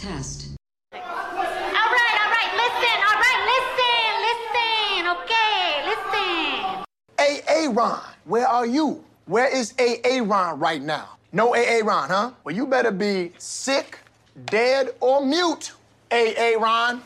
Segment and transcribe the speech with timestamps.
[0.00, 0.48] test.
[0.94, 6.84] All right, all right, listen, all right, listen, listen, okay, listen.
[7.18, 9.04] AA Ron, where are you?
[9.26, 11.18] Where is AA Ron right now?
[11.32, 12.30] No AA Ron, huh?
[12.44, 13.98] Well, you better be sick,
[14.46, 15.72] dead, or mute,
[16.10, 17.02] AA Ron.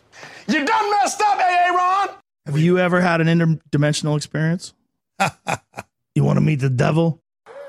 [0.47, 2.09] You done messed up, AA Ron!
[2.47, 4.73] Have you ever had an interdimensional experience?
[6.15, 7.19] you want to meet the devil?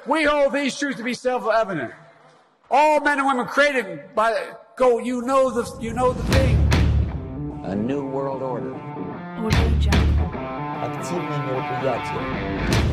[0.05, 1.91] We hold these truths to be self-evident.
[2.70, 4.98] All men and women created by go.
[4.98, 6.56] You know the you know the thing.
[7.64, 8.74] A new world order.
[10.82, 12.91] Активные мероприятия.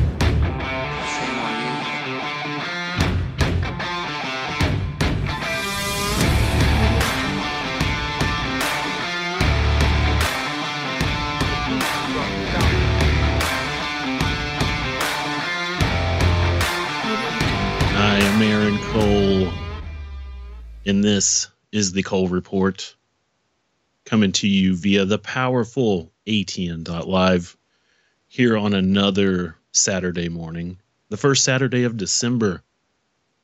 [18.00, 19.52] I am Aaron Cole,
[20.86, 22.95] and this is the Cole Report,
[24.05, 27.57] coming to you via the powerful ATN.live
[28.27, 30.77] here on another Saturday morning,
[31.09, 32.61] the first Saturday of December.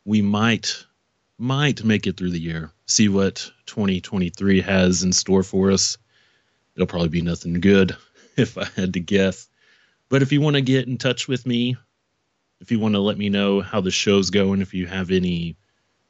[0.05, 0.85] We might,
[1.39, 5.97] might make it through the year, see what 2023 has in store for us.
[6.75, 7.97] It'll probably be nothing good
[8.37, 9.49] if I had to guess.
[10.07, 11.77] But if you want to get in touch with me,
[12.61, 15.57] if you want to let me know how the show's going, if you have any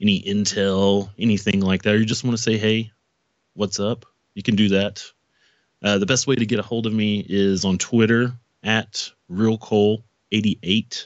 [0.02, 2.92] any intel, anything like that, or you just want to say, hey,
[3.54, 4.06] what's up?
[4.34, 5.04] You can do that.
[5.82, 8.34] Uh, the best way to get a hold of me is on Twitter
[8.64, 11.06] at realcole88.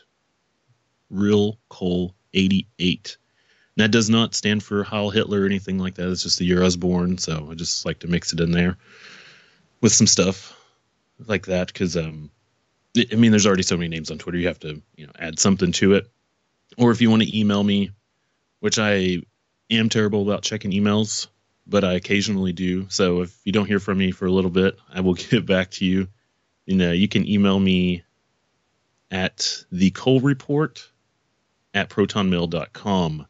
[1.11, 3.17] Realcole88.
[3.75, 6.09] And that does not stand for Heil Hitler or anything like that.
[6.09, 8.51] It's just the year I was born, so I just like to mix it in
[8.51, 8.77] there
[9.81, 10.55] with some stuff
[11.27, 12.29] like that because um,
[12.97, 14.37] I mean, there's already so many names on Twitter.
[14.37, 16.09] You have to, you know, add something to it.
[16.77, 17.91] Or if you want to email me,
[18.63, 19.17] which I
[19.69, 21.27] am terrible about checking emails,
[21.67, 22.87] but I occasionally do.
[22.87, 25.71] So if you don't hear from me for a little bit, I will get back
[25.71, 26.07] to you.
[26.65, 28.03] You uh, know, you can email me
[29.11, 30.89] at the Cole Report
[31.73, 33.27] at protonmail.com.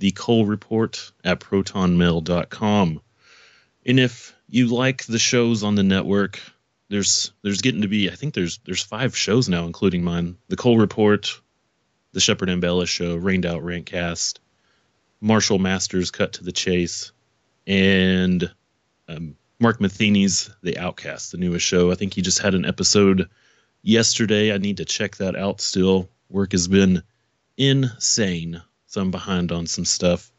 [0.00, 3.00] The Cole Report at protonmail.com.
[3.86, 6.40] And if you like the shows on the network,
[6.88, 10.38] there's there's getting to be I think there's there's five shows now, including mine.
[10.48, 11.40] The Cole Report,
[12.10, 14.40] the Shepard Ambellas Show, Rained Out Rantcast,
[15.22, 17.12] Marshall Masters Cut to the Chase,
[17.66, 18.52] and
[19.08, 21.92] um, Mark Matheny's The Outcast, the newest show.
[21.92, 23.28] I think he just had an episode
[23.82, 24.52] yesterday.
[24.52, 26.08] I need to check that out still.
[26.28, 27.04] Work has been
[27.56, 30.32] insane, so I'm behind on some stuff.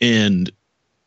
[0.00, 0.50] And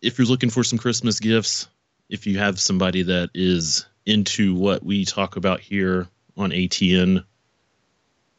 [0.03, 1.68] if you're looking for some Christmas gifts,
[2.09, 6.07] if you have somebody that is into what we talk about here
[6.38, 7.24] on ATN,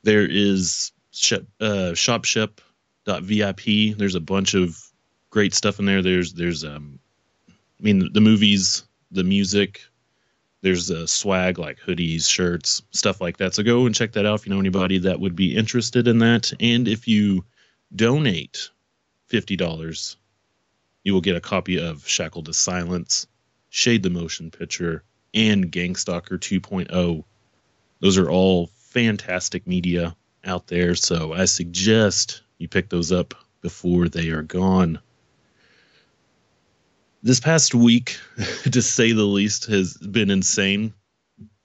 [0.05, 1.95] there is shop, uh,
[3.07, 3.99] shopship.vip.
[3.99, 4.79] There's a bunch of
[5.31, 6.03] great stuff in there.
[6.03, 6.99] There's there's um,
[7.49, 9.83] I mean the movies, the music.
[10.63, 13.55] There's a swag like hoodies, shirts, stuff like that.
[13.55, 16.19] So go and check that out if you know anybody that would be interested in
[16.19, 16.53] that.
[16.59, 17.45] And if you
[17.95, 18.71] donate
[19.27, 20.17] fifty dollars,
[21.03, 23.27] you will get a copy of Shackled to Silence,
[23.69, 25.05] Shade the Motion Picture,
[25.35, 27.25] and Gangstalker 2.0.
[28.01, 34.09] Those are all fantastic media out there, so I suggest you pick those up before
[34.09, 34.99] they are gone.
[37.23, 38.19] This past week,
[38.71, 40.93] to say the least, has been insane.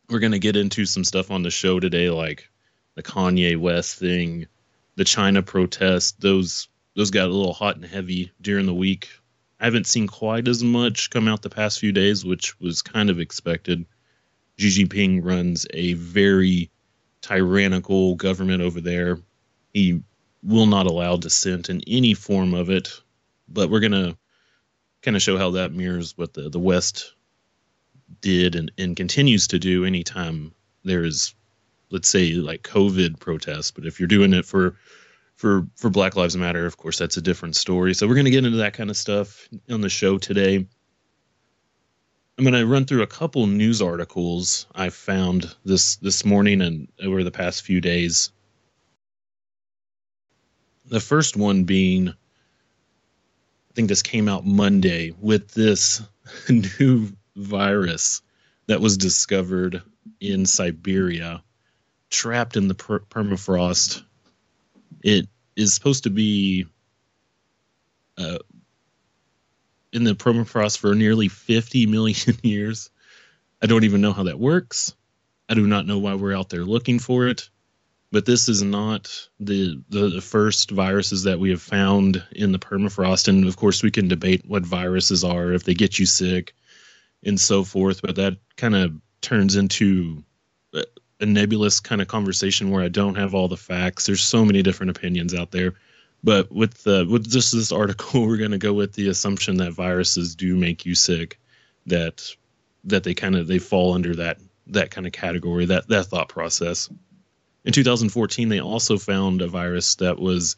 [0.10, 2.50] We're going to get into some stuff on the show today, like
[2.96, 4.48] the Kanye West thing,
[4.96, 6.20] the China protest.
[6.22, 9.10] Those those got a little hot and heavy during the week.
[9.60, 13.10] I haven't seen quite as much come out the past few days, which was kind
[13.10, 13.86] of expected.
[14.58, 16.72] Xi Jinping runs a very
[17.22, 19.20] tyrannical government over there.
[19.74, 20.02] He
[20.44, 23.02] will not allow dissent in any form of it.
[23.48, 24.18] But we're gonna
[25.02, 27.14] kind of show how that mirrors what the, the West
[28.22, 31.34] did and, and continues to do anytime there is
[31.92, 33.72] let's say like COVID protests.
[33.72, 34.76] But if you're doing it for
[35.36, 37.94] for for Black Lives Matter, of course, that's a different story.
[37.94, 40.68] So we're going to get into that kind of stuff on the show today.
[42.38, 46.88] I'm going to run through a couple news articles I found this this morning and
[47.04, 48.32] over the past few days.
[50.90, 52.14] The first one being, I
[53.74, 56.02] think this came out Monday with this
[56.50, 58.22] new virus
[58.68, 59.82] that was discovered
[60.20, 61.44] in Siberia,
[62.10, 64.04] trapped in the per- permafrost
[65.04, 66.66] it is supposed to be
[68.18, 68.40] uh,
[69.94, 72.90] in the permafrost for nearly 50 million years.
[73.62, 74.96] I don't even know how that works.
[75.48, 77.50] I do not know why we're out there looking for it.
[78.12, 82.60] But this is not the, the the first viruses that we have found in the
[82.60, 83.28] permafrost.
[83.28, 86.54] And of course, we can debate what viruses are if they get you sick,
[87.24, 88.02] and so forth.
[88.02, 90.24] But that kind of turns into
[90.74, 94.06] a, nebulous kind of conversation where I don't have all the facts.
[94.06, 95.76] There's so many different opinions out there.
[96.24, 99.74] But with the with just this article, we're going to go with the assumption that
[99.74, 101.40] viruses do make you sick,
[101.86, 102.28] that
[102.86, 106.30] that they kind of they fall under that that kind of category, that that thought
[106.30, 106.90] process.
[107.66, 110.56] In 2014, they also found a virus that was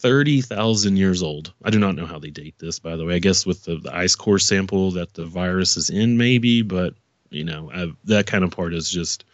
[0.00, 1.52] 30,000 years old.
[1.64, 3.14] I do not know how they date this, by the way.
[3.14, 6.94] I guess with the, the ice core sample that the virus is in, maybe, but
[7.30, 9.24] you know, I, that kind of part is just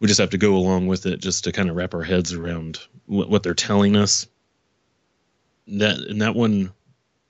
[0.00, 2.32] we just have to go along with it just to kind of wrap our heads
[2.32, 4.26] around what, what they're telling us.
[5.66, 6.72] That and that one,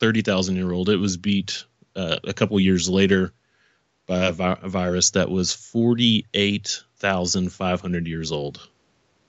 [0.01, 1.65] 30,000 year old, it was beat
[1.97, 3.33] uh, a couple years later
[4.07, 8.69] by a, vi- a virus that was 48,500 years old.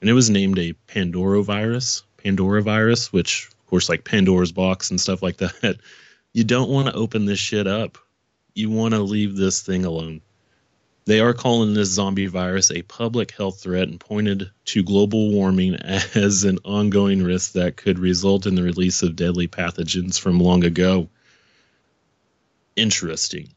[0.05, 4.91] And it was named a Pandora virus, Pandora virus, which, of course, like Pandora's box
[4.91, 5.77] and stuff like that.
[6.31, 7.97] You don't want to open this shit up.
[8.53, 10.21] You want to leave this thing alone.
[11.05, 15.73] They are calling this zombie virus a public health threat and pointed to global warming
[16.13, 20.63] as an ongoing risk that could result in the release of deadly pathogens from long
[20.63, 21.09] ago.
[22.75, 23.54] Interesting.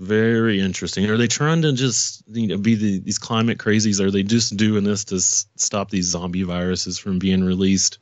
[0.00, 1.08] Very interesting.
[1.08, 4.00] Are they trying to just you know be the, these climate crazies?
[4.00, 7.98] Are they just doing this to s- stop these zombie viruses from being released?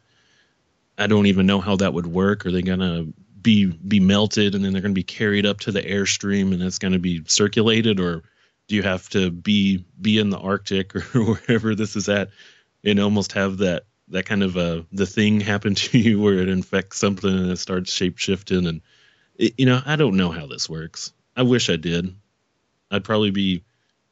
[0.98, 2.46] I don't even know how that would work.
[2.46, 3.06] Are they gonna
[3.42, 6.78] be be melted and then they're gonna be carried up to the airstream and it's
[6.78, 8.22] gonna be circulated, or
[8.68, 12.30] do you have to be be in the Arctic or wherever this is at
[12.84, 16.48] and almost have that that kind of uh the thing happen to you where it
[16.48, 18.80] infects something and it starts shape shifting and
[19.36, 21.12] it, you know I don't know how this works.
[21.37, 22.14] I wish I did.
[22.90, 23.64] I'd probably be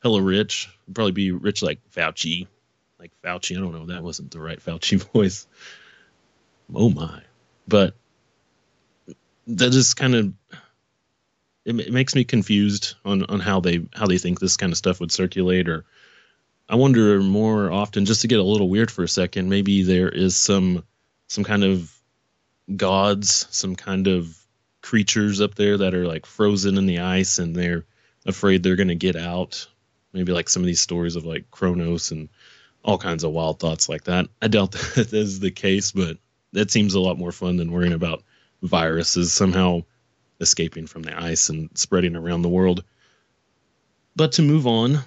[0.03, 0.69] hella rich.
[0.89, 2.47] I'd probably be rich like Fauci.
[2.99, 3.57] Like Fauci.
[3.57, 3.87] I don't know.
[3.87, 5.47] That wasn't the right Fauci voice.
[6.75, 7.23] Oh my.
[7.69, 7.95] But
[9.47, 10.33] that just kind of
[11.65, 14.79] it, it makes me confused on on how they how they think this kind of
[14.79, 15.85] stuff would circulate or
[16.69, 20.09] I wonder more often just to get a little weird for a second maybe there
[20.09, 20.85] is some
[21.27, 21.93] some kind of
[22.77, 24.40] gods some kind of
[24.83, 27.85] creatures up there that are like frozen in the ice and they're
[28.27, 29.67] afraid they're going to get out.
[30.13, 32.29] Maybe like some of these stories of like Kronos and
[32.85, 34.27] all kinds of wild thoughts like that.
[34.43, 36.19] I doubt that is the case, but
[36.53, 38.23] that seems a lot more fun than worrying about
[38.63, 39.83] viruses somehow
[40.41, 42.83] escaping from the ice and spreading around the world.
[44.17, 45.05] But to move on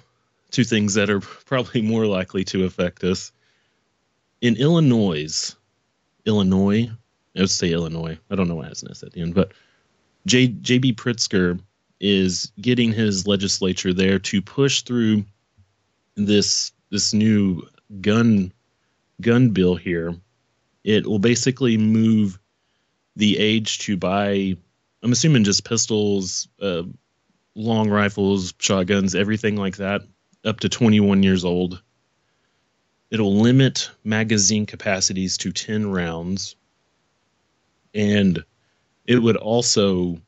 [0.52, 3.32] to things that are probably more likely to affect us.
[4.40, 5.54] In Illinois,
[6.24, 6.90] Illinois,
[7.36, 8.18] I would say Illinois.
[8.30, 9.52] I don't know why it has an S at the end, but
[10.26, 11.60] J, JB Pritzker
[12.00, 15.24] is getting his legislature there to push through
[16.16, 17.62] this this new
[18.00, 18.52] gun
[19.20, 20.14] gun bill here.
[20.84, 22.38] It will basically move
[23.16, 24.56] the age to buy.
[25.02, 26.82] I'm assuming just pistols, uh,
[27.54, 30.02] long rifles, shotguns, everything like that,
[30.44, 31.82] up to 21 years old.
[33.10, 36.56] It'll limit magazine capacities to 10 rounds
[37.94, 38.44] and
[39.06, 40.18] it would also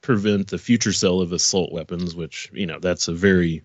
[0.00, 3.62] prevent the future sale of assault weapons which you know that's a very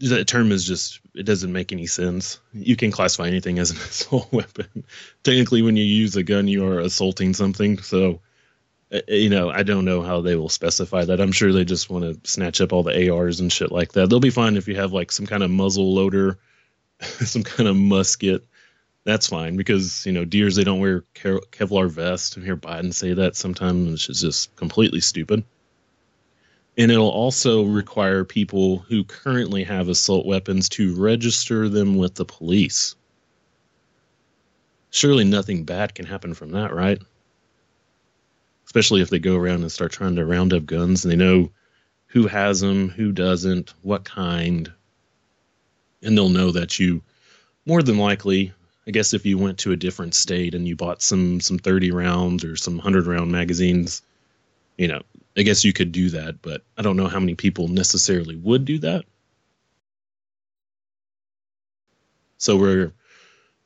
[0.00, 2.40] that term is just it doesn't make any sense.
[2.52, 4.84] You can classify anything as an assault weapon.
[5.22, 7.78] Technically when you use a gun you are assaulting something.
[7.78, 8.20] So
[8.92, 11.20] uh, you know i don't know how they will specify that.
[11.20, 14.10] I'm sure they just want to snatch up all the ars and shit like that.
[14.10, 16.38] They'll be fine if you have like some kind of muzzle loader
[17.00, 18.46] some kind of musket
[19.04, 22.36] that's fine because you know deers they don't wear Kevlar vests.
[22.36, 25.44] I hear Biden say that sometimes, which is just completely stupid.
[26.78, 32.24] And it'll also require people who currently have assault weapons to register them with the
[32.24, 32.94] police.
[34.90, 37.02] Surely nothing bad can happen from that, right?
[38.64, 41.50] Especially if they go around and start trying to round up guns and they know
[42.06, 44.72] who has them, who doesn't, what kind.
[46.02, 47.02] And they'll know that you
[47.66, 48.52] more than likely
[48.86, 51.90] I guess if you went to a different state and you bought some some 30
[51.92, 54.02] rounds or some 100 round magazines,
[54.76, 55.02] you know,
[55.36, 58.64] I guess you could do that, but I don't know how many people necessarily would
[58.64, 59.04] do that.
[62.38, 62.92] So we're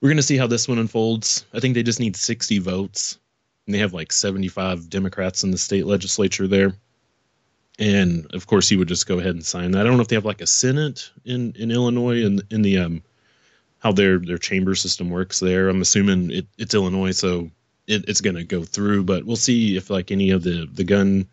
[0.01, 1.47] we're going to see how this one unfolds.
[1.55, 3.19] I think they just need 60 votes.
[3.67, 6.75] And they have like 75 Democrats in the state legislature there.
[7.79, 9.81] And of course, he would just go ahead and sign that.
[9.81, 12.63] I don't know if they have like a Senate in, in Illinois and in, in
[12.63, 13.03] the um,
[13.87, 15.69] how their their chamber system works there.
[15.69, 17.51] I'm assuming it, it's Illinois, so
[17.87, 19.05] it, it's going to go through.
[19.05, 21.29] But we'll see if like any of the the gun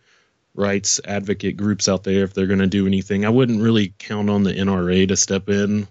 [0.54, 3.26] rights advocate groups out there if they're going to do anything.
[3.26, 5.88] I wouldn't really count on the NRA to step in.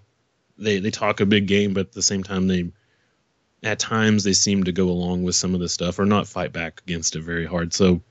[0.57, 2.71] they they talk a big game, but at the same time they
[3.61, 6.53] at times they seem to go along with some of the stuff or not fight
[6.53, 7.73] back against it very hard.
[7.73, 8.01] So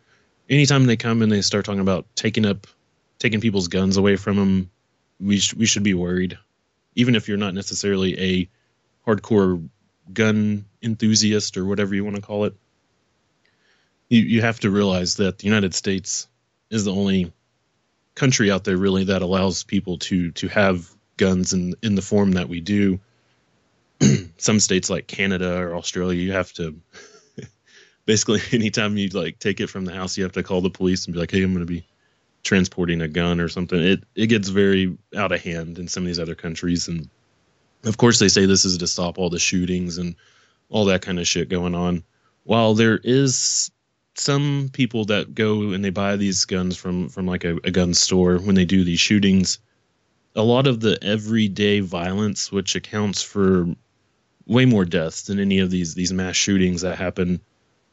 [0.50, 2.66] anytime they come and they start talking about taking up
[3.18, 4.71] taking people's guns away from them,
[5.21, 6.37] we sh- we should be worried,
[6.94, 8.49] even if you're not necessarily a
[9.06, 9.68] hardcore
[10.12, 12.54] gun enthusiast or whatever you want to call it.
[14.08, 16.28] You you have to realize that the United States
[16.70, 17.32] is the only
[18.14, 22.32] country out there really that allows people to to have guns in in the form
[22.32, 23.00] that we do.
[24.37, 26.76] Some states like Canada or Australia, you have to
[28.06, 31.06] basically anytime you like take it from the house, you have to call the police
[31.06, 31.87] and be like, "Hey, I'm going to be
[32.42, 36.06] transporting a gun or something." It it gets very out of hand in some of
[36.06, 37.08] these other countries, and
[37.84, 40.14] of course they say this is to stop all the shootings and
[40.68, 42.02] all that kind of shit going on.
[42.44, 43.70] While there is
[44.14, 47.94] some people that go and they buy these guns from from like a, a gun
[47.94, 49.58] store when they do these shootings
[50.34, 53.66] a lot of the everyday violence, which accounts for
[54.46, 57.40] way more deaths than any of these these mass shootings that happen,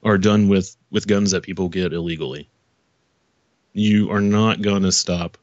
[0.04, 2.50] are done with with guns that people get illegally.
[3.74, 5.38] You are not going to stop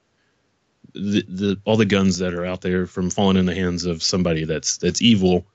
[0.92, 4.02] the, the all the guns that are out there from falling in the hands of
[4.02, 5.46] somebody that's that's evil.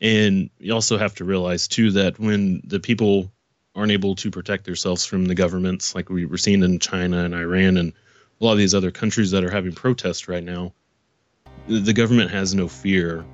[0.00, 3.30] And you also have to realize too that when the people
[3.74, 7.34] aren't able to protect themselves from the governments, like we were seeing in China and
[7.34, 7.92] Iran and
[8.40, 10.72] a lot of these other countries that are having protests right now,
[11.68, 13.24] the government has no fear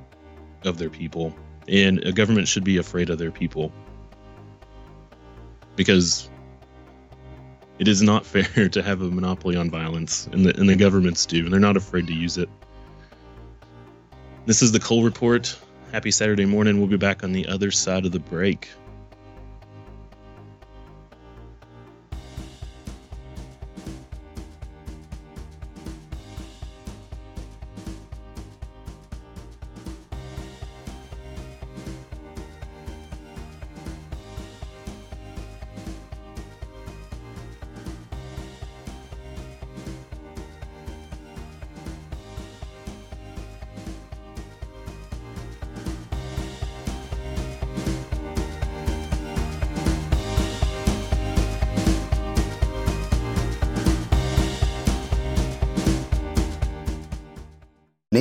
[0.65, 1.35] of their people,
[1.67, 3.73] and a government should be afraid of their people
[5.77, 6.29] because
[7.83, 11.27] it is not fair to have a monopoly on violence, and the, and the governments
[11.27, 12.49] do, and they're not afraid to use it.
[14.47, 15.59] This is the Cole Report.
[15.91, 16.79] Happy Saturday morning.
[16.79, 18.71] We'll be back on the other side of the break.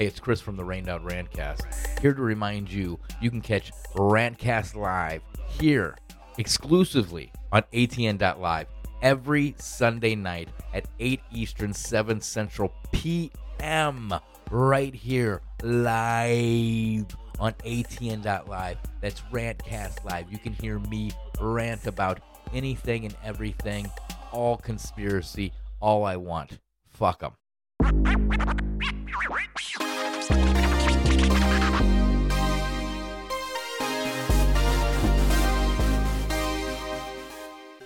[0.00, 2.00] Hey, it's Chris from the Rain Down Rantcast.
[2.00, 5.94] Here to remind you, you can catch Rantcast live here
[6.38, 8.66] exclusively on ATN.live
[9.02, 14.14] every Sunday night at 8 Eastern, 7 Central PM.
[14.50, 17.04] Right here, live
[17.38, 18.78] on ATN.live.
[19.02, 20.32] That's Rantcast Live.
[20.32, 22.20] You can hear me rant about
[22.54, 23.90] anything and everything,
[24.32, 26.58] all conspiracy, all I want.
[26.88, 28.69] Fuck them.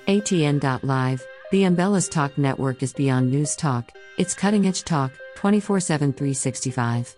[0.06, 6.12] ATN.live, the Ambellas Talk network is beyond news talk, it's cutting edge talk, 24 7
[6.12, 7.16] 365.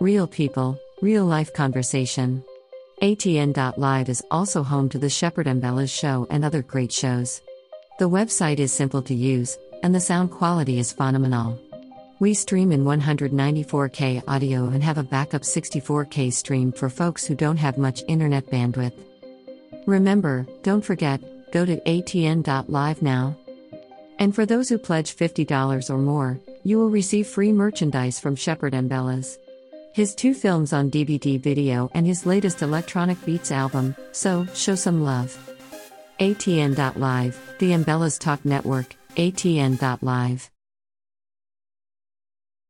[0.00, 2.42] Real people, real life conversation.
[3.00, 7.42] ATN.live is also home to the Shepard Ambellas show and other great shows.
[7.98, 11.60] The website is simple to use, and the sound quality is phenomenal.
[12.22, 17.56] We stream in 194K audio and have a backup 64K stream for folks who don't
[17.56, 18.92] have much internet bandwidth.
[19.86, 23.36] Remember, don't forget, go to atn.live now.
[24.20, 28.74] And for those who pledge $50 or more, you will receive free merchandise from Shepard
[28.74, 29.36] Ambellas.
[29.92, 35.02] His two films on DVD video and his latest electronic beats album, so show some
[35.02, 35.36] love.
[36.20, 40.52] ATN.live, the Ambellas Talk Network, ATN.live.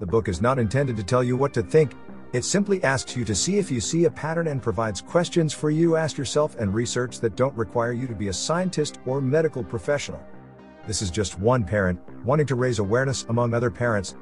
[0.00, 1.92] The book is not intended to tell you what to think,
[2.32, 5.70] it simply asks you to see if you see a pattern and provides questions for
[5.70, 9.22] you to ask yourself and research that don't require you to be a scientist or
[9.22, 10.22] medical professional.
[10.86, 14.14] This is just one parent wanting to raise awareness among other parents.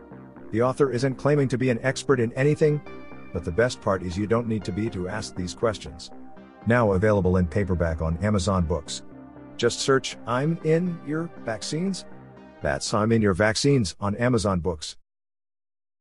[0.53, 2.81] The author isn't claiming to be an expert in anything,
[3.33, 6.13] but the best part is you don't need to be to ask these questions.
[6.67, 9.03] Now available in paperback on Amazon Books.
[9.57, 12.05] Just search I'm in your vaccines.
[12.63, 14.97] That's I'm in your vaccines on Amazon Books.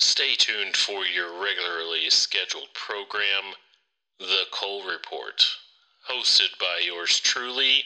[0.00, 3.54] Stay tuned for your regularly scheduled program,
[4.18, 5.40] The Cole Report,
[6.10, 7.84] hosted by yours truly,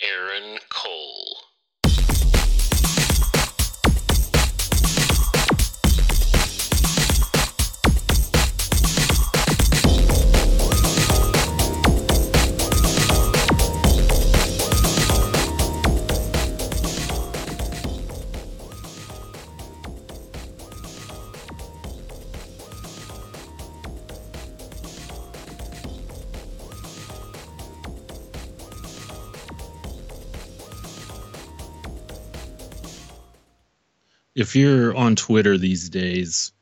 [0.00, 1.36] Aaron Cole.
[34.34, 36.52] If you're on Twitter these days,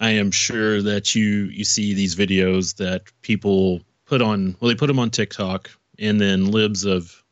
[0.00, 4.56] I am sure that you you see these videos that people put on.
[4.60, 7.22] Well, they put them on TikTok, and then libs of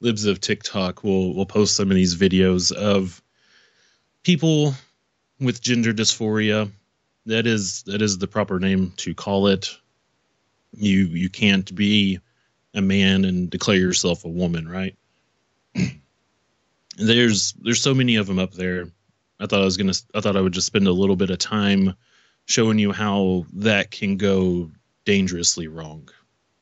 [0.00, 3.22] libs of TikTok will will post some of these videos of
[4.22, 4.74] people
[5.40, 6.70] with gender dysphoria.
[7.26, 9.76] That is that is the proper name to call it.
[10.72, 12.20] You you can't be
[12.74, 14.96] a man and declare yourself a woman, right?
[16.96, 18.90] there's there's so many of them up there
[19.40, 19.94] I thought I was gonna.
[20.14, 21.94] I thought I would just spend a little bit of time
[22.46, 24.70] showing you how that can go
[25.04, 26.08] dangerously wrong.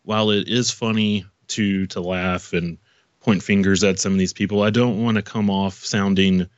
[0.03, 2.79] While it is funny to to laugh and
[3.21, 6.49] point fingers at some of these people, I don't want to come off sounding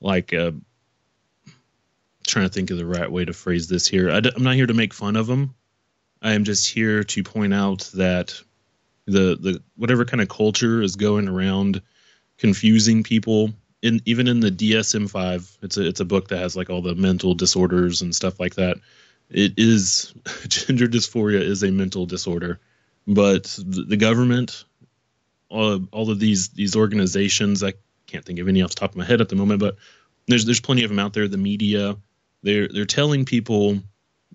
[0.00, 0.54] like a.
[2.24, 4.08] Trying to think of the right way to phrase this here.
[4.10, 5.54] I am not here to make fun of them.
[6.20, 8.40] I am just here to point out that
[9.06, 11.82] the the whatever kind of culture is going around
[12.38, 16.70] confusing people in even in the DSM-5, it's a it's a book that has like
[16.70, 18.78] all the mental disorders and stuff like that.
[19.28, 20.14] It is
[20.48, 22.60] gender dysphoria is a mental disorder,
[23.06, 24.64] but the, the government,
[25.48, 27.74] all, all of these these organizations, I
[28.06, 29.76] can't think of any off the top of my head at the moment, but
[30.28, 31.26] there's there's plenty of them out there.
[31.26, 31.96] The media,
[32.42, 33.80] they're they're telling people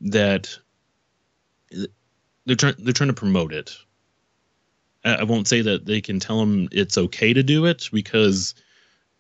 [0.02, 0.58] that
[2.46, 3.78] they're trying they're trying to promote it.
[5.06, 8.54] I, I won't say that they can tell them it's okay to do it because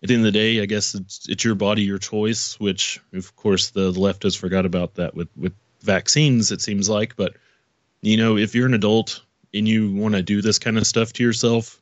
[0.03, 2.59] at the end of the day, I guess it's it's your body, your choice.
[2.59, 6.51] Which, of course, the, the left has forgot about that with with vaccines.
[6.51, 7.35] It seems like, but
[8.01, 9.21] you know, if you're an adult
[9.53, 11.81] and you want to do this kind of stuff to yourself,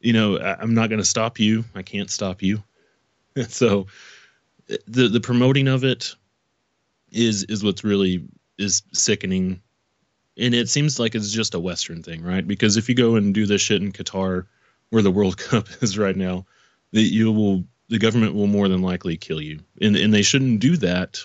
[0.00, 1.64] you know, I, I'm not going to stop you.
[1.74, 2.62] I can't stop you.
[3.48, 3.86] so,
[4.86, 6.14] the the promoting of it
[7.10, 8.24] is is what's really
[8.58, 9.60] is sickening
[10.38, 13.34] and it seems like it's just a western thing right because if you go and
[13.34, 14.46] do this shit in qatar
[14.90, 16.46] where the world cup is right now
[16.92, 20.60] that you will the government will more than likely kill you, and and they shouldn't
[20.60, 21.18] do that.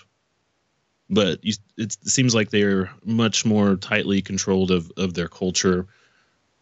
[1.09, 5.87] But you, it seems like they're much more tightly controlled of of their culture,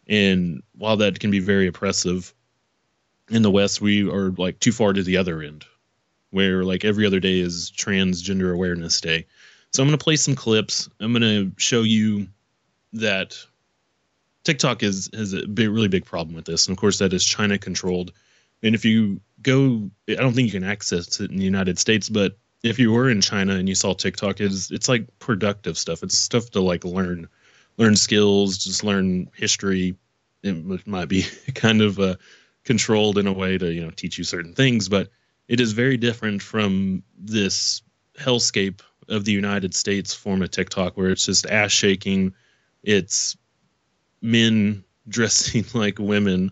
[0.06, 2.32] and while that can be very oppressive,
[3.30, 5.64] in the West we are like too far to the other end,
[6.30, 9.26] where like every other day is Transgender Awareness Day.
[9.72, 10.88] So I'm gonna play some clips.
[11.00, 12.28] I'm gonna show you
[12.92, 13.36] that
[14.44, 17.24] TikTok is has a big, really big problem with this, and of course that is
[17.24, 18.12] China controlled
[18.62, 22.08] and if you go, I don't think you can access it in the United States,
[22.08, 26.02] but if you were in China and you saw TikTok, it's it's like productive stuff.
[26.02, 27.28] It's stuff to like learn,
[27.76, 29.96] learn skills, just learn history.
[30.42, 32.16] It might be kind of uh,
[32.64, 35.10] controlled in a way to you know teach you certain things, but
[35.48, 37.82] it is very different from this
[38.18, 42.34] hellscape of the United States form of TikTok, where it's just ass shaking
[42.82, 43.36] It's
[44.20, 46.50] men dressing like women.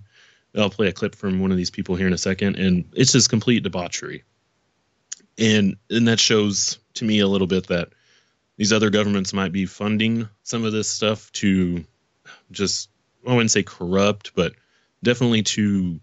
[0.56, 3.12] I'll play a clip from one of these people here in a second, and it's
[3.12, 4.24] just complete debauchery.
[5.36, 7.88] And and that shows to me a little bit that
[8.56, 11.84] these other governments might be funding some of this stuff to
[12.52, 12.88] just
[13.26, 14.52] I wouldn't say corrupt, but
[15.02, 16.00] definitely to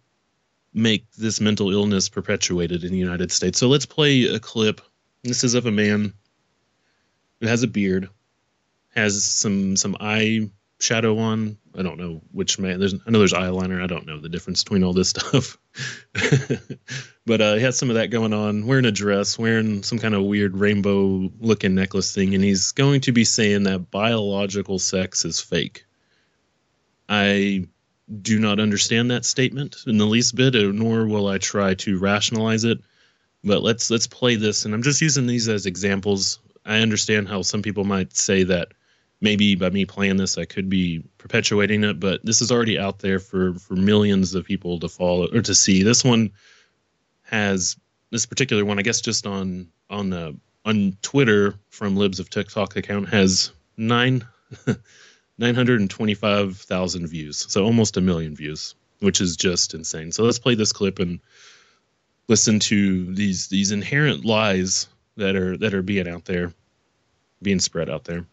[0.73, 3.59] make this mental illness perpetuated in the United States.
[3.59, 4.81] So let's play a clip.
[5.23, 6.13] This is of a man
[7.39, 8.09] who has a beard,
[8.95, 10.49] has some some eye
[10.82, 11.58] shadow on.
[11.78, 12.80] I don't know which man.
[12.80, 13.82] There's I know there's eyeliner.
[13.82, 15.58] I don't know the difference between all this stuff.
[17.26, 18.67] but uh, he has some of that going on.
[18.67, 23.02] Wearing a dress, wearing some kind of weird rainbow looking necklace thing, and he's going
[23.02, 25.86] to be saying that biological sex is fake.
[27.08, 27.67] I
[28.22, 32.63] do not understand that statement in the least bit, nor will I try to rationalize
[32.63, 32.80] it.
[33.44, 36.39] But let's let's play this, and I'm just using these as examples.
[36.65, 38.74] I understand how some people might say that
[39.21, 42.99] maybe by me playing this, I could be perpetuating it, but this is already out
[42.99, 45.84] there for for millions of people to follow or to see.
[45.84, 46.31] This one
[47.23, 47.77] has
[48.10, 52.75] this particular one, I guess, just on on the on Twitter from Libs of TikTok
[52.75, 54.25] account has nine.
[55.41, 57.45] 925,000 views.
[57.49, 60.12] So almost a million views, which is just insane.
[60.12, 61.19] So let's play this clip and
[62.27, 66.53] listen to these these inherent lies that are that are being out there,
[67.41, 68.25] being spread out there.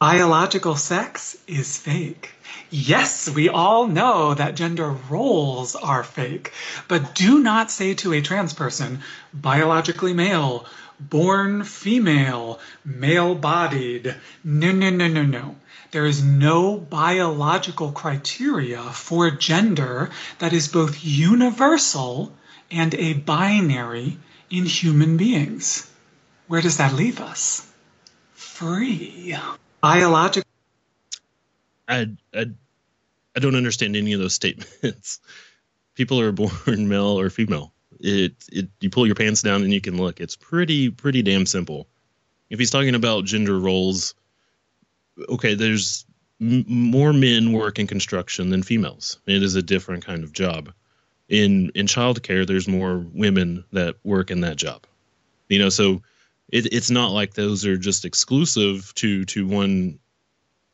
[0.00, 2.30] Biological sex is fake.
[2.70, 6.54] Yes, we all know that gender roles are fake,
[6.88, 9.00] but do not say to a trans person,
[9.34, 10.64] biologically male,
[10.98, 14.16] born female, male bodied.
[14.42, 15.56] No, no, no, no, no.
[15.90, 20.08] There is no biological criteria for gender
[20.38, 22.34] that is both universal
[22.70, 24.16] and a binary
[24.48, 25.90] in human beings.
[26.46, 27.66] Where does that leave us?
[28.32, 29.36] Free.
[29.80, 30.48] Biological.
[31.88, 32.46] I, I,
[33.36, 35.20] I don't understand any of those statements.
[35.94, 37.72] People are born male or female.
[37.98, 40.20] It, it, you pull your pants down and you can look.
[40.20, 41.88] It's pretty, pretty damn simple.
[42.48, 44.14] If he's talking about gender roles,
[45.28, 46.06] okay, there's
[46.40, 49.20] more men work in construction than females.
[49.26, 50.72] It is a different kind of job.
[51.28, 54.84] In in childcare, there's more women that work in that job.
[55.48, 56.02] You know, so
[56.50, 59.98] it, it's not like those are just exclusive to to one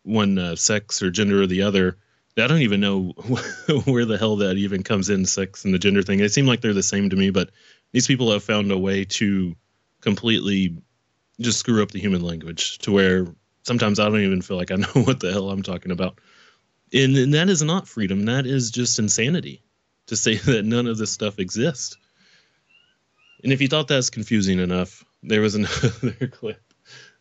[0.03, 1.99] one uh, sex or gender or the other.
[2.39, 3.13] I don't even know
[3.85, 6.19] where the hell that even comes in, sex and the gender thing.
[6.19, 7.51] They seem like they're the same to me, but
[7.93, 9.57] these people have found a way to
[10.03, 10.77] completely
[11.41, 13.27] just screw up the human language to where
[13.63, 16.21] sometimes I don't even feel like I know what the hell I'm talking about.
[16.93, 18.27] And, and that is not freedom.
[18.27, 19.63] That is just insanity
[20.07, 21.97] to say that none of this stuff exists.
[23.43, 26.61] And if you thought that's confusing enough, there was another clip.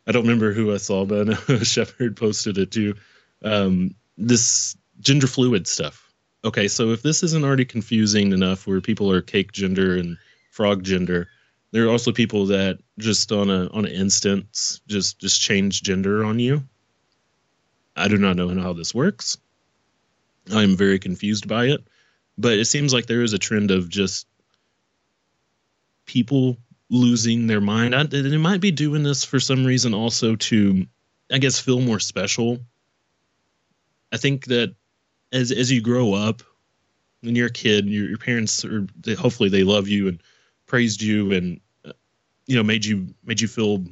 [0.08, 2.96] I don't remember who I saw, but I Shepard posted it too.
[3.44, 6.12] Um, this gender fluid stuff.
[6.44, 10.18] Okay, so if this isn't already confusing enough where people are cake gender and
[10.52, 11.28] frog gender,
[11.72, 16.24] there are also people that just on a on an instance just just change gender
[16.24, 16.64] on you.
[17.96, 19.38] I do not know how this works.
[20.52, 21.84] I'm very confused by it,
[22.38, 24.28] but it seems like there is a trend of just
[26.06, 26.58] people
[26.90, 27.96] losing their mind.
[27.96, 30.86] I, they might be doing this for some reason also to,
[31.32, 32.60] I guess, feel more special.
[34.12, 34.76] I think that
[35.32, 36.44] as as you grow up,
[37.22, 40.22] when you're a kid, your, your parents are they, hopefully they love you and
[40.68, 41.92] praised you and uh,
[42.48, 43.84] you know made you made you feel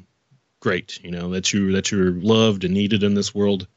[0.60, 3.68] great you know that you that you're loved and needed in this world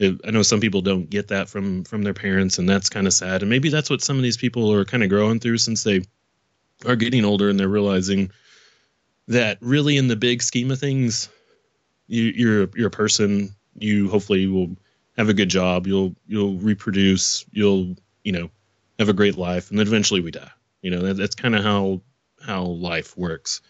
[0.00, 3.12] i know some people don't get that from from their parents and that's kind of
[3.12, 5.84] sad and maybe that's what some of these people are kind of growing through since
[5.84, 6.00] they
[6.86, 8.30] are getting older and they're realizing
[9.28, 11.28] that really in the big scheme of things
[12.06, 14.76] you, you're you're a person you hopefully will
[15.16, 18.50] have a good job you'll you'll reproduce you'll you know
[18.98, 20.50] have a great life and then eventually we die
[20.82, 22.00] you know that, that's kind of how
[22.40, 23.62] how life works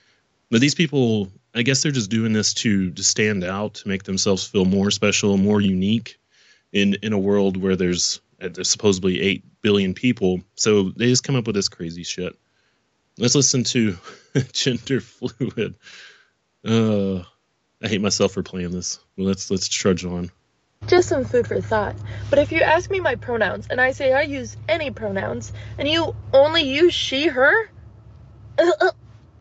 [0.55, 4.05] but these people, I guess they're just doing this to to stand out, to make
[4.05, 6.19] themselves feel more special, more unique
[6.73, 10.43] in in a world where there's there's supposedly eight billion people.
[10.55, 12.39] So they just come up with this crazy shit.
[13.19, 13.97] Let's listen to
[14.53, 15.77] gender fluid.
[16.67, 17.19] Uh,
[17.83, 18.99] I hate myself for playing this.
[19.17, 20.31] Well, let's let's trudge on.
[20.87, 21.95] Just some food for thought.
[22.29, 25.89] But if you ask me my pronouns and I say I use any pronouns and
[25.89, 27.71] you only use she, her,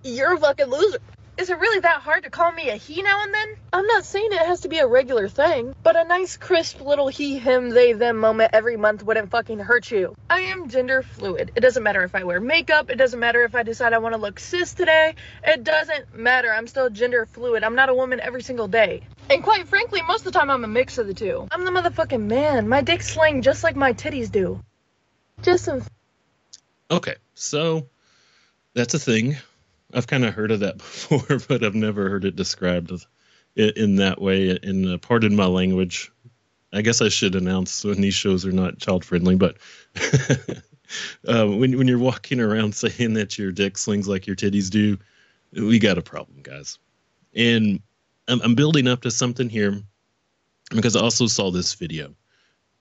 [0.04, 1.00] you're a fucking loser.
[1.36, 3.56] Is it really that hard to call me a he now and then?
[3.74, 7.08] I'm not saying it has to be a regular thing, but a nice crisp little
[7.08, 10.16] he, him, they, them moment every month wouldn't fucking hurt you.
[10.30, 11.52] I am gender fluid.
[11.56, 14.14] It doesn't matter if I wear makeup, it doesn't matter if I decide I want
[14.14, 15.16] to look cis today.
[15.44, 16.54] It doesn't matter.
[16.54, 17.64] I'm still gender fluid.
[17.64, 19.02] I'm not a woman every single day.
[19.30, 21.48] And quite frankly, most of the time I'm a mix of the two.
[21.50, 22.68] I'm the motherfucking man.
[22.68, 24.62] My dick slang just like my titties do.
[25.42, 25.82] Just some
[26.92, 27.88] Okay, so
[28.76, 29.38] that's a thing.
[29.94, 32.92] I've kind of heard of that before, but I've never heard it described
[33.56, 34.58] in, in that way.
[34.62, 36.12] And uh, pardon my language.
[36.74, 39.58] I guess I should announce when these shows are not child friendly, but
[41.28, 44.98] uh, when when you're walking around saying that your dick slings like your titties do,
[45.52, 46.80] we got a problem, guys.
[47.36, 47.80] And
[48.28, 49.82] I'm, I'm building up to something here
[50.72, 52.16] because I also saw this video.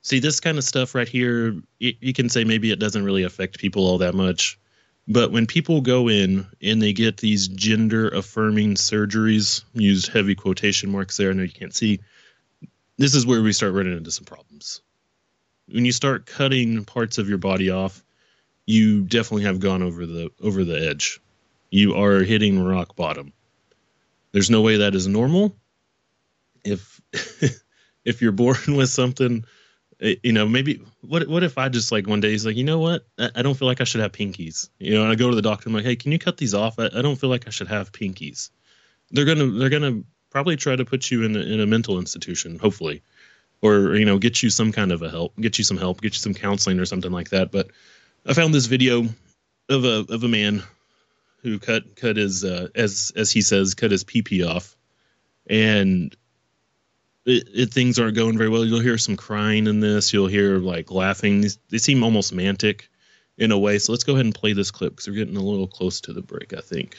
[0.01, 3.22] See, this kind of stuff right here, you, you can say maybe it doesn't really
[3.22, 4.59] affect people all that much.
[5.08, 10.90] But when people go in and they get these gender affirming surgeries, used heavy quotation
[10.90, 12.00] marks there, I know you can't see,
[12.98, 14.80] this is where we start running into some problems.
[15.68, 18.04] When you start cutting parts of your body off,
[18.66, 21.20] you definitely have gone over the over the edge.
[21.70, 23.32] You are hitting rock bottom.
[24.30, 25.56] There's no way that is normal.
[26.64, 27.00] If
[28.04, 29.44] if you're born with something
[30.02, 32.80] you know, maybe what what if I just like one day he's like, you know
[32.80, 34.68] what, I, I don't feel like I should have pinkies.
[34.78, 36.54] You know, and I go to the doctor, I'm like, hey, can you cut these
[36.54, 36.78] off?
[36.78, 38.50] I, I don't feel like I should have pinkies.
[39.10, 42.58] They're gonna they're gonna probably try to put you in a, in a mental institution,
[42.58, 43.02] hopefully,
[43.60, 46.14] or you know, get you some kind of a help, get you some help, get
[46.14, 47.52] you some counseling or something like that.
[47.52, 47.68] But
[48.26, 49.06] I found this video
[49.68, 50.64] of a of a man
[51.42, 54.76] who cut cut his uh, as as he says cut his pee off,
[55.46, 56.16] and
[57.26, 58.64] it, it, things aren't going very well.
[58.64, 60.12] You'll hear some crying in this.
[60.12, 61.46] You'll hear like laughing.
[61.70, 62.82] They seem almost mantic
[63.38, 63.78] in a way.
[63.78, 66.12] So let's go ahead and play this clip because we're getting a little close to
[66.12, 66.96] the break, I think.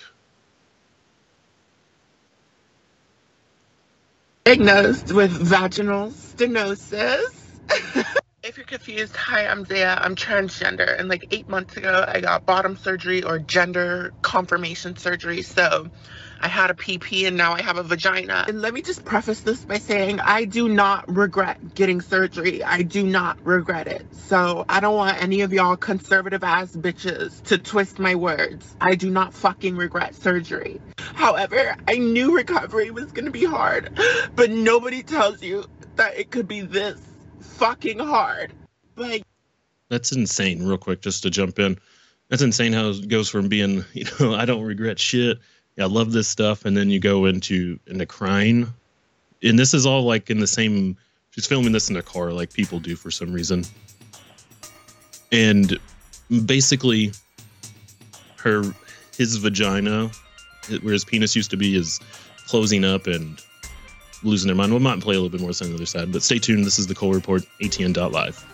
[4.46, 7.24] Diagnosed with vaginal stenosis.
[8.44, 9.98] if you're confused, hi, I'm Zaya.
[10.02, 11.00] I'm transgender.
[11.00, 15.44] And like eight months ago, I got bottom surgery or gender confirmation surgery.
[15.44, 15.90] So
[16.44, 18.44] I had a PP and now I have a vagina.
[18.50, 22.62] And let me just preface this by saying I do not regret getting surgery.
[22.62, 24.06] I do not regret it.
[24.14, 28.76] So I don't want any of y'all conservative ass bitches to twist my words.
[28.82, 30.82] I do not fucking regret surgery.
[30.98, 33.98] However, I knew recovery was gonna be hard,
[34.36, 35.64] but nobody tells you
[35.96, 37.00] that it could be this
[37.40, 38.52] fucking hard.
[38.96, 39.22] But
[39.88, 41.80] that's insane, real quick, just to jump in.
[42.28, 45.40] That's insane how it goes from being, you know, I don't regret shit
[45.80, 48.72] I love this stuff, and then you go into into crying,
[49.42, 50.98] and this is all like in the same.
[51.32, 53.66] She's filming this in a car, like people do for some reason,
[55.32, 55.80] and
[56.46, 57.12] basically,
[58.38, 58.64] her
[59.18, 60.12] his vagina,
[60.82, 62.00] where his penis used to be, is
[62.48, 63.42] closing up and
[64.24, 64.74] losing their mind.
[64.74, 66.66] We might play a little bit more on the other side, but stay tuned.
[66.66, 68.53] This is the Cole Report, ATN.live.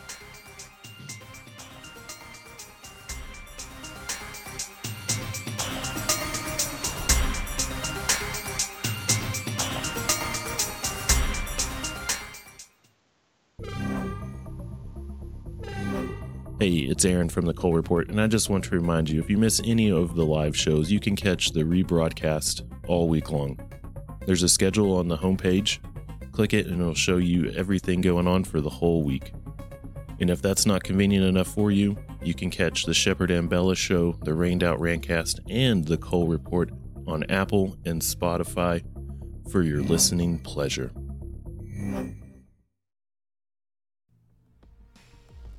[16.69, 19.27] Hey, it's Aaron from the Cole Report, and I just want to remind you if
[19.27, 23.59] you miss any of the live shows, you can catch the rebroadcast all week long.
[24.27, 25.79] There's a schedule on the homepage.
[26.31, 29.33] Click it, and it'll show you everything going on for the whole week.
[30.19, 34.19] And if that's not convenient enough for you, you can catch the Shepard Ambellas Show,
[34.21, 36.69] the Rained Out Rantcast, and the Cole Report
[37.07, 38.83] on Apple and Spotify
[39.49, 40.91] for your listening pleasure.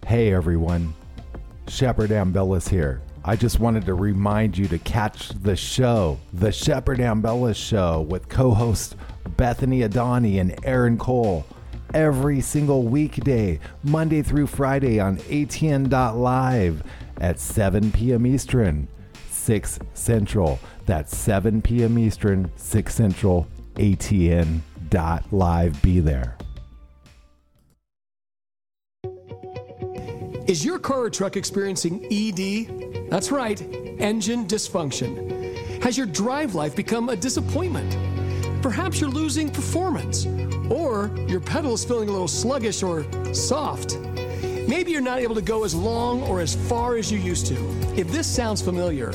[0.07, 0.94] Hey everyone,
[1.68, 3.01] Shepard Ambellas here.
[3.25, 8.29] I just wanted to remind you to catch the show, The Shepard Ambellas Show, with
[8.29, 8.96] co hosts
[9.37, 11.44] Bethany Adani and Aaron Cole,
[11.92, 16.83] every single weekday, Monday through Friday on ATN.live
[17.20, 18.27] at 7 p.m.
[18.27, 18.88] Eastern,
[19.31, 20.59] 6 Central.
[20.87, 21.99] That's 7 p.m.
[21.99, 24.62] Eastern, 6 Central, ATN.live.
[25.83, 26.37] Be there.
[30.46, 33.09] Is your car or truck experiencing ED?
[33.11, 33.61] That's right,
[34.00, 35.83] engine dysfunction.
[35.83, 37.96] Has your drive life become a disappointment?
[38.62, 40.26] Perhaps you're losing performance,
[40.70, 43.98] or your pedal is feeling a little sluggish or soft.
[44.70, 47.56] Maybe you're not able to go as long or as far as you used to.
[47.96, 49.11] If this sounds familiar,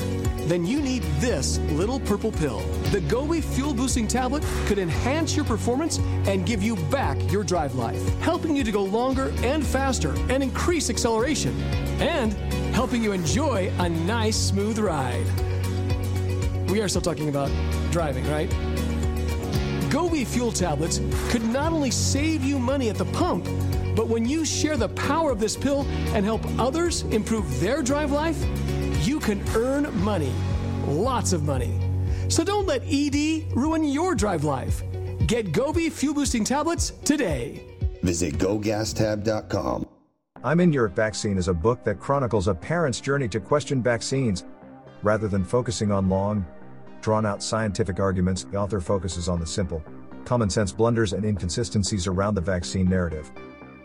[0.50, 2.60] then you need this little purple pill.
[2.92, 7.74] The GoWe Fuel Boosting Tablet could enhance your performance and give you back your drive
[7.74, 11.58] life, helping you to go longer and faster and increase acceleration,
[12.02, 12.34] and
[12.74, 15.24] helping you enjoy a nice, smooth ride.
[16.68, 17.50] we are still talking about
[17.90, 18.50] driving, right?
[19.88, 23.48] Gobi fuel tablets could not only save you money at the pump,
[23.96, 28.12] but when you share the power of this pill and help others improve their drive
[28.12, 28.38] life,
[29.00, 30.32] you can earn money.
[30.86, 31.80] Lots of money.
[32.28, 34.82] So don't let ED ruin your drive life.
[35.26, 37.64] Get Gobi fuel boosting tablets today.
[38.02, 39.88] Visit gogastab.com.
[40.44, 44.44] I'm in Your Vaccine is a book that chronicles a parent's journey to question vaccines.
[45.02, 46.46] Rather than focusing on long,
[47.00, 49.82] drawn out scientific arguments, the author focuses on the simple,
[50.24, 53.32] common sense blunders and inconsistencies around the vaccine narrative.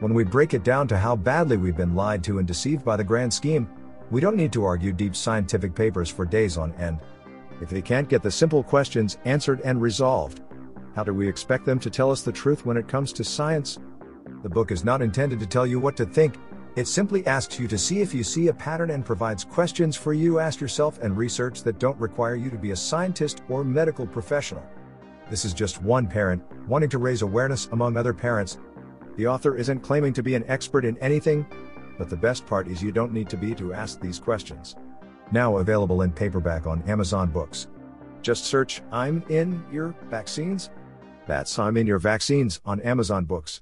[0.02, 2.98] When we break it down to how badly we've been lied to and deceived by
[2.98, 3.70] the grand scheme,
[4.10, 7.00] we don't need to argue deep scientific papers for days on end.
[7.62, 10.42] If they can't get the simple questions answered and resolved,
[10.96, 13.78] how do we expect them to tell us the truth when it comes to science?
[14.42, 16.34] The book is not intended to tell you what to think,
[16.76, 20.14] it simply asks you to see if you see a pattern and provides questions for
[20.14, 23.64] you to ask yourself and research that don't require you to be a scientist or
[23.64, 24.66] medical professional.
[25.30, 28.58] This is just one parent wanting to raise awareness among other parents.
[29.18, 31.46] The author isn't claiming to be an expert in anything,
[31.98, 34.76] but the best part is you don't need to be to ask these questions.
[35.32, 37.68] Now available in paperback on Amazon Books.
[38.22, 40.70] Just search I'm in your vaccines.
[41.28, 43.62] That's I'm in your vaccines on Amazon Books.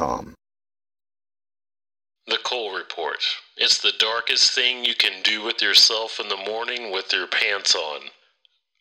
[2.25, 3.23] The Cole Report.
[3.57, 7.75] It's the darkest thing you can do with yourself in the morning with your pants
[7.75, 8.01] on.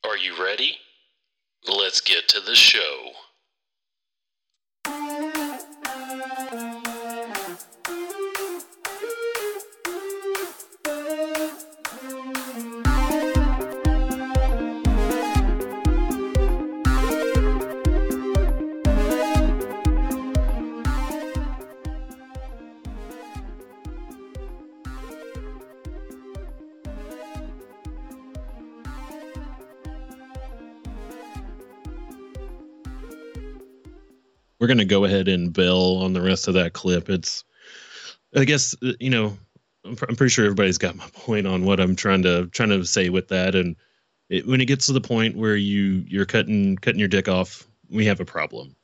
[0.05, 0.79] Are you ready?
[1.69, 3.11] Let's get to the show.
[34.61, 37.09] We're going to go ahead and bail on the rest of that clip.
[37.09, 37.45] It's,
[38.37, 39.37] I guess, you know,
[39.85, 42.85] I'm, I'm pretty sure everybody's got my point on what I'm trying to trying to
[42.85, 43.55] say with that.
[43.55, 43.75] And
[44.29, 47.67] it, when it gets to the point where you you're cutting cutting your dick off,
[47.89, 48.77] we have a problem.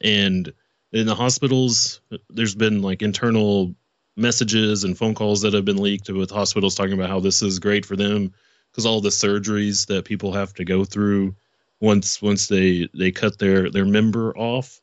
[0.00, 0.52] And
[0.92, 3.74] in the hospitals, there's been like internal
[4.16, 7.58] messages and phone calls that have been leaked with hospitals talking about how this is
[7.58, 8.32] great for them
[8.70, 11.34] because all the surgeries that people have to go through
[11.80, 14.80] once once they they cut their their member off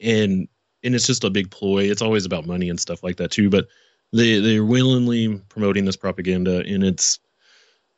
[0.00, 0.48] and
[0.82, 1.84] and it's just a big ploy.
[1.84, 3.50] It's always about money and stuff like that too.
[3.50, 3.68] But
[4.12, 7.18] they they're willingly promoting this propaganda, and it's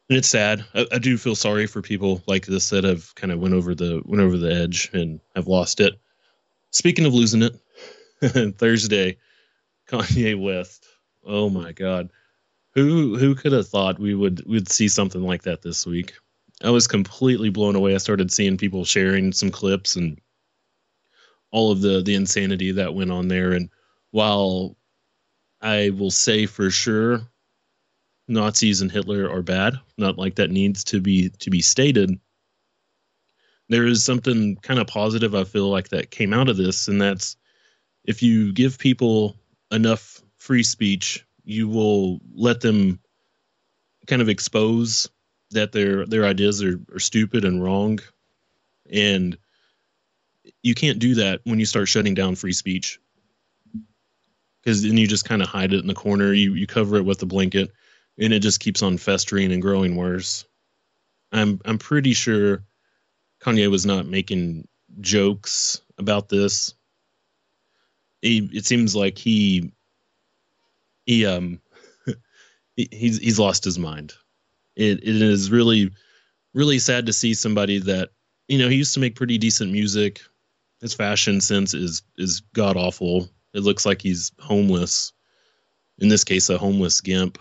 [0.08, 0.64] and it's sad.
[0.74, 3.74] I, I do feel sorry for people like this that have kind of went over
[3.74, 6.00] the went over the edge and have lost it.
[6.70, 7.54] Speaking of losing it,
[8.58, 9.18] Thursday,
[9.88, 10.86] Kanye West.
[11.24, 12.10] Oh my God,
[12.74, 16.14] who who could have thought we would would see something like that this week?
[16.62, 17.94] I was completely blown away.
[17.94, 20.18] I started seeing people sharing some clips and
[21.50, 23.52] all of the the insanity that went on there.
[23.52, 23.70] And
[24.10, 24.76] while
[25.60, 27.22] I will say for sure
[28.28, 32.18] Nazis and Hitler are bad, not like that needs to be to be stated.
[33.70, 37.00] There is something kind of positive I feel like that came out of this, and
[37.00, 37.36] that's
[38.04, 39.36] if you give people
[39.70, 43.00] enough free speech, you will let them
[44.06, 45.08] kind of expose
[45.50, 47.98] that their their ideas are, are stupid and wrong.
[48.90, 49.36] And
[50.62, 53.00] you can't do that when you start shutting down free speech.
[54.62, 56.32] Because then you just kind of hide it in the corner.
[56.32, 57.70] You you cover it with a blanket
[58.18, 60.44] and it just keeps on festering and growing worse.
[61.32, 62.64] I'm i'm pretty sure
[63.40, 64.66] kanye was not making
[65.00, 66.74] jokes about this.
[68.22, 69.72] He, it seems like he
[71.06, 71.60] he um
[72.76, 74.14] he, he's he's lost his mind.
[74.74, 75.92] It it is really
[76.52, 78.10] really sad to see somebody that
[78.48, 80.20] you know he used to make pretty decent music
[80.80, 83.28] his fashion sense is is god awful.
[83.54, 85.12] It looks like he's homeless.
[85.98, 87.38] In this case, a homeless gimp.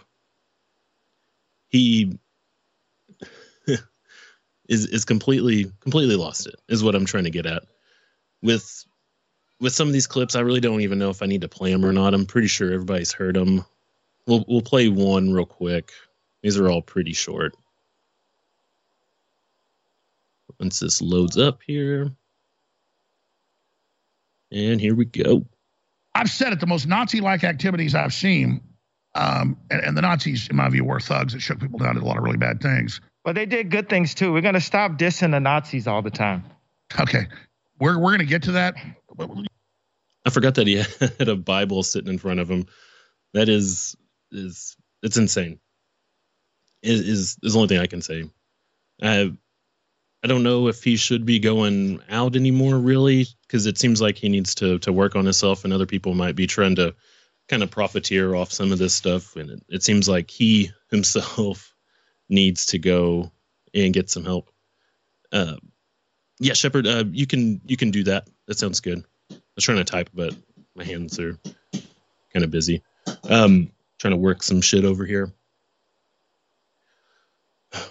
[1.69, 2.17] He
[4.69, 6.55] is is completely completely lost it.
[6.69, 7.63] Is what I'm trying to get at.
[8.41, 8.85] With
[9.59, 11.71] with some of these clips, I really don't even know if I need to play
[11.71, 12.13] them or not.
[12.13, 13.63] I'm pretty sure everybody's heard them.
[14.25, 15.91] We'll we'll play one real quick.
[16.41, 17.55] These are all pretty short.
[20.59, 22.11] Once this loads up here.
[24.51, 25.45] And here we go.
[26.15, 28.61] I've said it, the most Nazi like activities I've seen,
[29.13, 32.03] um, and, and the Nazis, in my view, were thugs that shook people down, did
[32.03, 33.01] a lot of really bad things.
[33.23, 34.31] But they did good things too.
[34.31, 36.43] We're gonna stop dissing the Nazis all the time.
[36.99, 37.27] Okay.
[37.79, 38.75] We're, we're going to get to that.
[40.25, 40.75] I forgot that he
[41.19, 42.65] had a Bible sitting in front of him.
[43.33, 43.95] That is
[44.31, 45.59] is it's insane.
[46.81, 48.29] Is is, is the only thing I can say.
[49.01, 49.31] I
[50.23, 54.17] I don't know if he should be going out anymore, really, because it seems like
[54.17, 56.95] he needs to to work on himself, and other people might be trying to
[57.47, 59.35] kind of profiteer off some of this stuff.
[59.35, 61.73] And it, it seems like he himself
[62.29, 63.31] needs to go
[63.73, 64.49] and get some help.
[65.31, 65.55] Uh,
[66.39, 68.27] yeah, Shepard, uh, you can you can do that.
[68.47, 69.03] That sounds good.
[69.31, 70.35] I was trying to type, but
[70.75, 71.37] my hands are
[72.33, 72.83] kind of busy.
[73.29, 75.33] Um, trying to work some shit over here.
[77.73, 77.83] Yeah,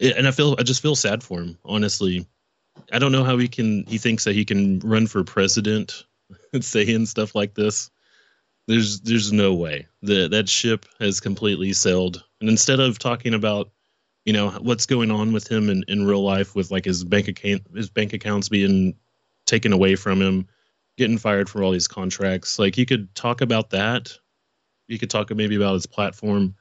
[0.00, 2.26] and I feel I just feel sad for him, honestly.
[2.92, 6.04] I don't know how he can he thinks that he can run for president
[6.52, 7.90] and saying stuff like this.
[8.68, 9.86] There's there's no way.
[10.02, 12.24] The that ship has completely sailed.
[12.40, 13.70] And instead of talking about,
[14.24, 17.28] you know, what's going on with him in, in real life with like his bank
[17.28, 18.94] account his bank accounts being
[19.46, 20.46] taken away from him,
[20.96, 24.12] getting fired for all these contracts, like you could talk about that.
[24.88, 26.54] You could talk maybe about his platform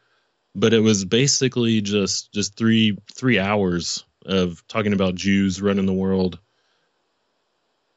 [0.55, 5.93] but it was basically just just three three hours of talking about Jews running the
[5.93, 6.39] world,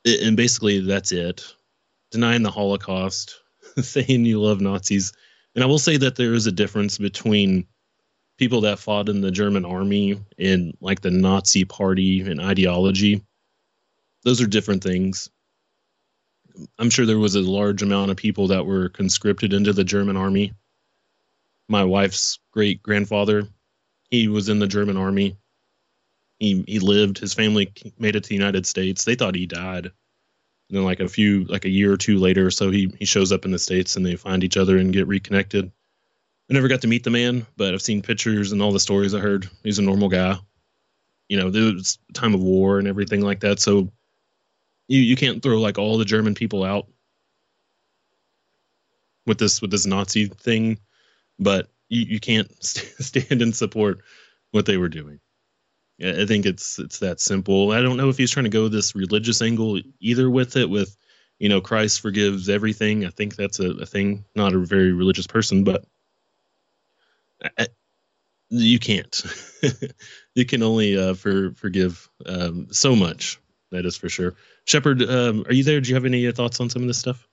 [0.04, 1.44] It- and basically that's it.
[2.10, 3.40] Denying the Holocaust,
[3.80, 5.12] saying you love Nazis,
[5.54, 7.66] and I will say that there is a difference between
[8.38, 13.22] people that fought in the German army and like the Nazi party and ideology.
[14.24, 15.30] Those are different things.
[16.78, 20.16] I'm sure there was a large amount of people that were conscripted into the German
[20.16, 20.52] army
[21.68, 23.48] my wife's great grandfather
[24.14, 25.36] he was in the german army.
[26.38, 29.04] He he lived his family made it to the united states.
[29.04, 29.86] They thought he died.
[29.86, 33.32] And then like a few like a year or two later so he he shows
[33.32, 35.70] up in the states and they find each other and get reconnected.
[36.50, 39.14] I never got to meet the man but i've seen pictures and all the stories
[39.14, 39.48] i heard.
[39.62, 40.38] He's a normal guy.
[41.28, 43.90] You know there was time of war and everything like that so
[44.88, 46.86] you you can't throw like all the german people out
[49.26, 50.78] with this with this nazi thing
[51.38, 54.00] but you, you can't st- stand and support
[54.52, 55.20] what they were doing.
[56.02, 57.70] I think it's it's that simple.
[57.70, 60.96] I don't know if he's trying to go this religious angle either with it, with
[61.38, 63.06] you know Christ forgives everything.
[63.06, 64.24] I think that's a, a thing.
[64.34, 65.84] Not a very religious person, but
[67.58, 67.68] I-
[68.50, 69.22] you can't.
[70.34, 73.40] you can only uh, for forgive um, so much.
[73.72, 74.34] That is for sure.
[74.66, 75.80] Shepard, um, are you there?
[75.80, 77.26] Do you have any uh, thoughts on some of this stuff?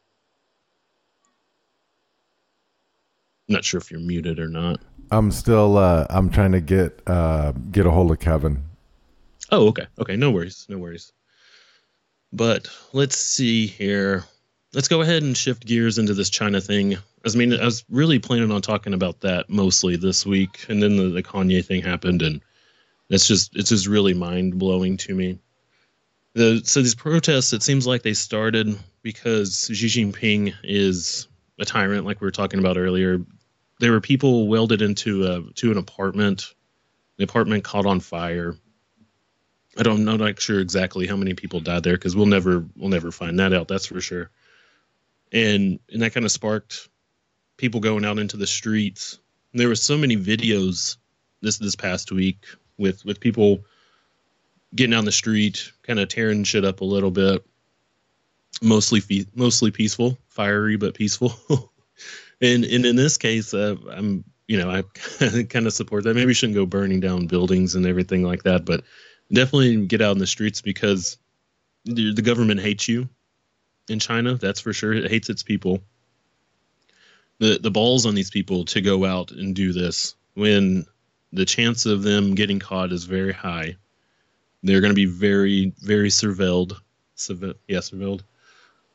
[3.52, 4.82] Not sure if you're muted or not.
[5.12, 5.78] I'm still.
[5.78, 8.64] Uh, I'm trying to get uh, get a hold of Kevin.
[9.52, 9.88] Oh, okay.
[10.00, 10.66] Okay, no worries.
[10.70, 11.12] No worries.
[12.32, 14.24] But let's see here.
[14.74, 16.98] Let's go ahead and shift gears into this China thing.
[17.26, 20.96] I mean, I was really planning on talking about that mostly this week, and then
[20.96, 22.42] the, the Kanye thing happened, and
[23.10, 25.40] it's just it's just really mind blowing to me.
[26.34, 31.28] The so these protests, it seems like they started because Xi Jinping is
[31.60, 33.20] a tyrant, like we were talking about earlier.
[33.82, 36.54] There were people welded into a to an apartment.
[37.18, 38.56] The apartment caught on fire.
[39.76, 42.90] I don't know, not sure exactly how many people died there because we'll never we'll
[42.90, 43.68] never find that out.
[43.68, 44.30] That's for sure.
[45.32, 46.90] And and that kind of sparked
[47.58, 49.18] people going out into the streets.
[49.52, 50.98] And There were so many videos
[51.42, 52.46] this this past week
[52.78, 53.66] with with people
[54.76, 57.44] getting down the street, kind of tearing shit up a little bit.
[58.62, 59.02] Mostly
[59.34, 61.34] mostly peaceful, fiery but peaceful.
[62.42, 64.84] and and in this case, uh, I'm you know I
[65.50, 66.16] kind of support that.
[66.16, 68.84] Maybe shouldn't go burning down buildings and everything like that, but
[69.32, 71.18] definitely get out in the streets because
[71.86, 73.10] the, the government hates you
[73.90, 74.36] in China.
[74.36, 74.94] That's for sure.
[74.94, 75.80] It hates its people.
[77.40, 80.86] The the balls on these people to go out and do this when
[81.34, 83.78] the chance of them getting caught is very high.
[84.64, 86.74] They're going to be very very surveilled.
[87.16, 88.22] Surve- yeah, surveilled.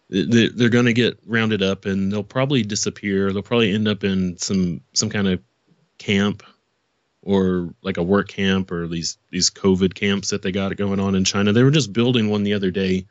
[0.09, 3.32] They- They're going to get rounded up and they'll probably disappear.
[3.32, 5.40] They'll probably end up in some some kind of
[5.98, 6.42] camp
[7.22, 11.14] or like a work camp or these these COVID camps that they got going on
[11.16, 11.52] in China.
[11.52, 13.07] They were just building one the other day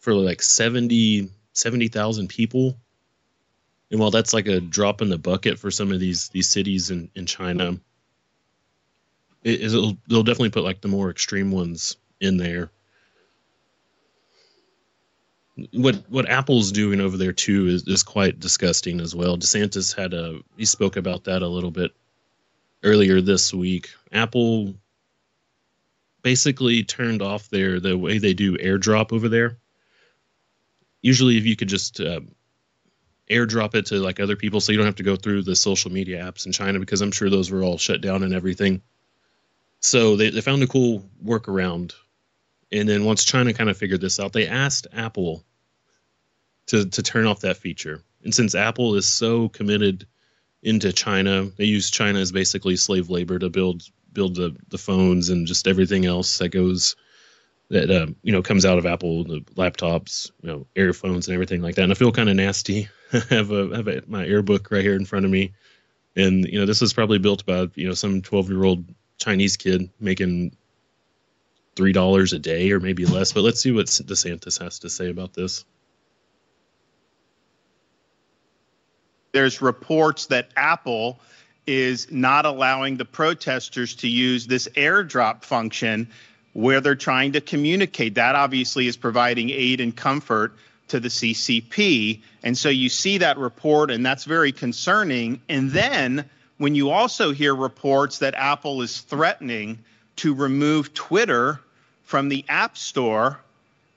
[0.00, 2.76] for like 70 70,000 people.
[3.90, 6.90] And while that's like a drop in the bucket for some of these these cities
[6.90, 7.78] in in China,
[9.44, 12.72] it, it'll they'll definitely put like the more extreme ones in there.
[15.72, 19.38] What what Apple's doing over there too is, is quite disgusting as well.
[19.38, 21.92] DeSantis had a he spoke about that a little bit
[22.82, 23.90] earlier this week.
[24.12, 24.74] Apple
[26.22, 29.58] basically turned off their the way they do airdrop over there.
[31.02, 32.20] Usually, if you could just uh,
[33.30, 35.92] airdrop it to like other people, so you don't have to go through the social
[35.92, 38.82] media apps in China, because I'm sure those were all shut down and everything.
[39.80, 41.92] So they, they found a cool workaround,
[42.72, 45.44] and then once China kind of figured this out, they asked Apple
[46.66, 48.02] to to turn off that feature.
[48.22, 50.06] And since Apple is so committed
[50.62, 55.28] into China, they use China as basically slave labor to build build the the phones
[55.28, 56.96] and just everything else that goes
[57.70, 61.60] that um, you know comes out of Apple, the laptops, you know, earphones and everything
[61.62, 61.82] like that.
[61.82, 62.88] And I feel kind of nasty.
[63.12, 65.52] I have a have a, my AirBook right here in front of me,
[66.16, 68.84] and you know this was probably built by you know some twelve year old
[69.18, 70.56] Chinese kid making
[71.76, 73.32] three dollars a day or maybe less.
[73.32, 75.64] But let's see what DeSantis has to say about this.
[79.32, 81.18] There's reports that Apple
[81.66, 86.08] is not allowing the protesters to use this airdrop function
[86.52, 88.14] where they're trying to communicate.
[88.14, 90.54] That obviously is providing aid and comfort
[90.88, 92.20] to the CCP.
[92.42, 95.40] And so you see that report, and that's very concerning.
[95.48, 99.78] And then when you also hear reports that Apple is threatening
[100.16, 101.60] to remove Twitter
[102.04, 103.40] from the App Store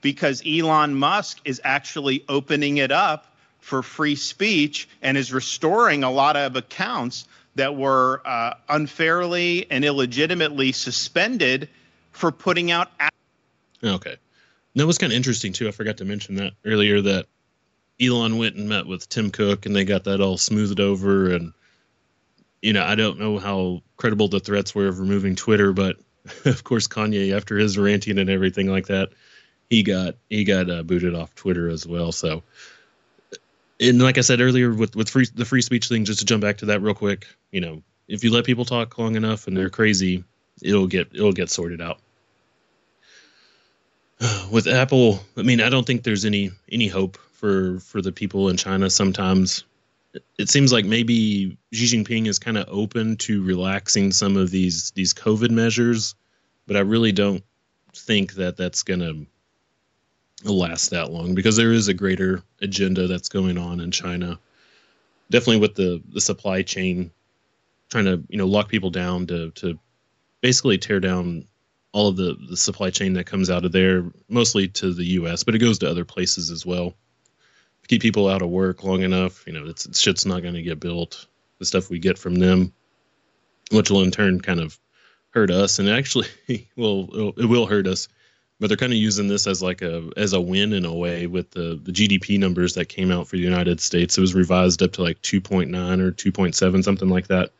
[0.02, 3.28] because Elon Musk is actually opening it up
[3.60, 9.84] for free speech and is restoring a lot of accounts that were uh, unfairly and
[9.84, 11.68] illegitimately suspended
[12.12, 12.90] for putting out.
[13.84, 14.16] Okay.
[14.76, 15.68] That was kind of interesting too.
[15.68, 17.26] I forgot to mention that earlier that
[18.00, 21.34] Elon went and met with Tim Cook and they got that all smoothed over.
[21.34, 21.52] And,
[22.62, 25.98] you know, I don't know how credible the threats were of removing Twitter, but
[26.46, 29.10] of course, Kanye, after his ranting and everything like that,
[29.70, 32.12] he got he got uh, booted off Twitter as well.
[32.12, 32.44] So,
[33.80, 36.42] and like I said earlier, with with free the free speech thing, just to jump
[36.42, 39.56] back to that real quick, you know, if you let people talk long enough and
[39.56, 40.24] they're crazy,
[40.62, 42.00] it'll get it'll get sorted out.
[44.52, 48.50] With Apple, I mean, I don't think there's any any hope for for the people
[48.50, 48.90] in China.
[48.90, 49.64] Sometimes
[50.38, 54.92] it seems like maybe Xi Jinping is kind of open to relaxing some of these
[54.92, 56.16] these COVID measures,
[56.66, 57.44] but I really don't
[57.96, 59.26] think that that's going to
[60.44, 64.40] last that long because there is a greater agenda that's going on in China.
[65.30, 67.12] Definitely with the the supply chain
[67.90, 69.80] trying to, you know, lock people down to to
[70.42, 71.46] basically tear down
[71.92, 75.44] all of the the supply chain that comes out of there, mostly to the US,
[75.44, 76.94] but it goes to other places as well.
[77.88, 80.80] Keep people out of work long enough, you know, it's shit's not going to get
[80.80, 81.28] built.
[81.60, 82.74] The stuff we get from them,
[83.72, 84.78] which will in turn kind of
[85.32, 86.28] hurt us, and actually,
[86.76, 88.08] will it will hurt us
[88.60, 91.28] but they're kind of using this as like a as a win in a way
[91.28, 94.18] with the the GDP numbers that came out for the United States.
[94.18, 97.52] It was revised up to like 2.9 or 2.7 something like that.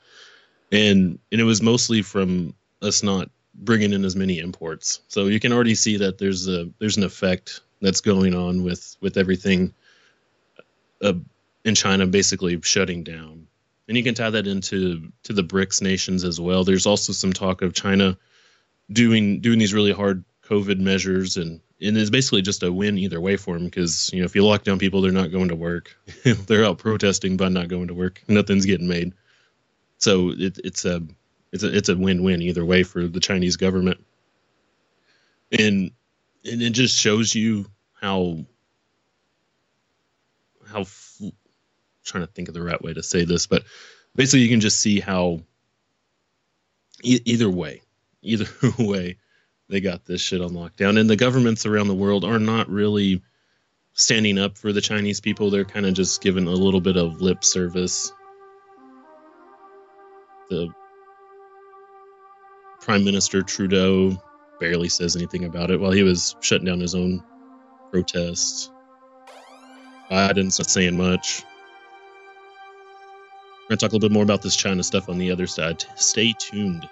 [0.72, 5.02] And and it was mostly from us not bringing in as many imports.
[5.08, 8.98] So you can already see that there's a there's an effect that's going on with
[9.02, 9.74] with everything
[11.02, 11.14] uh,
[11.64, 13.48] in China basically shutting down.
[13.88, 16.64] And you can tie that into to the BRICS nations as well.
[16.64, 18.18] There's also some talk of China
[18.92, 23.22] doing doing these really hard COVID measures, and and it's basically just a win either
[23.22, 25.56] way for them because you know if you lock down people, they're not going to
[25.56, 25.96] work.
[26.24, 28.22] they're out protesting but not going to work.
[28.28, 29.14] Nothing's getting made.
[30.00, 31.02] So it, it's a
[31.52, 34.04] it's a it's a win-win either way for the Chinese government.
[35.58, 35.92] And
[36.44, 38.46] and it just shows you how
[40.72, 40.86] how
[42.04, 43.64] trying to think of the right way to say this, but
[44.16, 45.42] basically you can just see how
[47.04, 47.82] e- either way,
[48.22, 48.48] either
[48.80, 49.18] way,
[49.70, 51.00] they got this shit on lockdown.
[51.00, 53.22] And the governments around the world are not really
[53.94, 55.50] standing up for the Chinese people.
[55.50, 58.12] They're kind of just giving a little bit of lip service.
[60.50, 60.70] The
[62.80, 64.16] Prime Minister Trudeau
[64.60, 67.24] barely says anything about it while he was shutting down his own
[67.92, 68.72] protests.
[70.10, 71.44] Biden's not start saying much.
[73.64, 75.48] We're going to talk a little bit more about this China stuff on the other
[75.48, 75.84] side.
[75.96, 76.88] Stay tuned.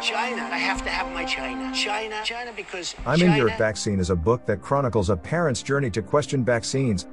[0.00, 0.48] China.
[0.50, 1.70] I have to have my China.
[1.74, 5.62] China, China, because I'm China, in Your Vaccine is a book that chronicles a parent's
[5.62, 7.06] journey to question vaccines.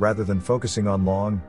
[0.00, 1.40] Rather than focusing on long,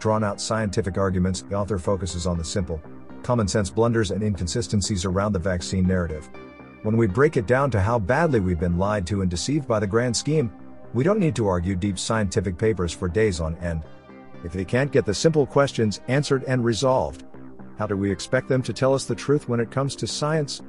[0.00, 2.82] drawn out scientific arguments, the author focuses on the simple,
[3.22, 6.28] common sense blunders and inconsistencies around the vaccine narrative.
[6.84, 9.80] When we break it down to how badly we've been lied to and deceived by
[9.80, 10.52] the grand scheme,
[10.92, 13.84] we don't need to argue deep scientific papers for days on end.
[14.44, 17.24] If they can't get the simple questions answered and resolved,
[17.78, 20.60] how do we expect them to tell us the truth when it comes to science?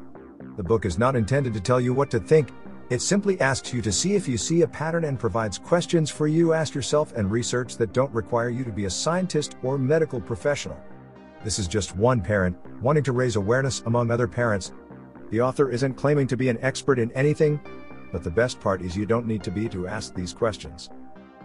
[0.55, 2.49] The book is not intended to tell you what to think,
[2.89, 6.27] it simply asks you to see if you see a pattern and provides questions for
[6.27, 9.77] you to ask yourself and research that don't require you to be a scientist or
[9.77, 10.79] medical professional.
[11.43, 14.71] This is just one parent wanting to raise awareness among other parents.
[15.31, 17.59] The author isn't claiming to be an expert in anything,
[18.11, 20.89] but the best part is you don't need to be to ask these questions.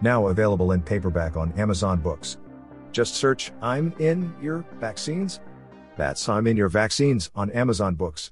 [0.01, 2.37] Now available in paperback on Amazon Books.
[2.91, 5.39] Just search I'm in your vaccines.
[5.97, 8.31] That's I'm in your vaccines on Amazon Books.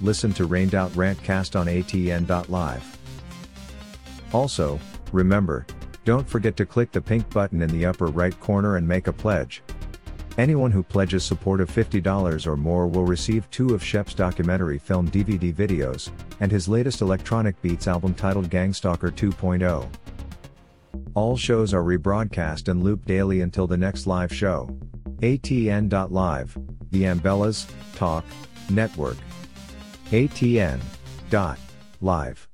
[0.00, 2.98] listen to Rained Out Rantcast on ATN.live.
[4.32, 4.80] Also,
[5.12, 5.66] remember,
[6.04, 9.12] don't forget to click the pink button in the upper right corner and make a
[9.12, 9.62] pledge.
[10.36, 15.08] Anyone who pledges support of $50 or more will receive two of Shep's documentary film
[15.08, 19.88] DVD videos, and his latest electronic beats album titled Gangstalker 2.0.
[21.14, 24.68] All shows are rebroadcast and looped daily until the next live show.
[25.20, 26.58] ATN.live,
[26.90, 28.24] the Ambellas Talk
[28.68, 29.16] Network.
[30.14, 30.80] ATN.
[31.28, 31.58] Dot.
[32.00, 32.53] Live.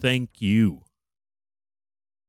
[0.00, 0.87] Thank you.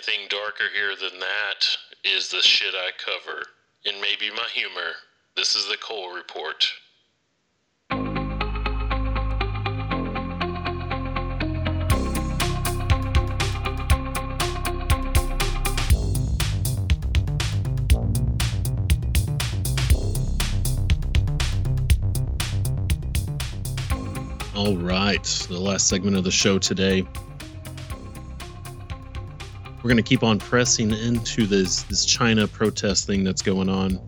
[0.00, 1.66] The only thing darker here than that
[2.04, 3.42] is the shit I cover.
[3.84, 4.92] And maybe my humor.
[5.36, 6.72] This is the Cole Report.
[24.54, 27.06] All right, the last segment of the show today.
[29.82, 33.98] We're going to keep on pressing into this this China protest thing that's going on.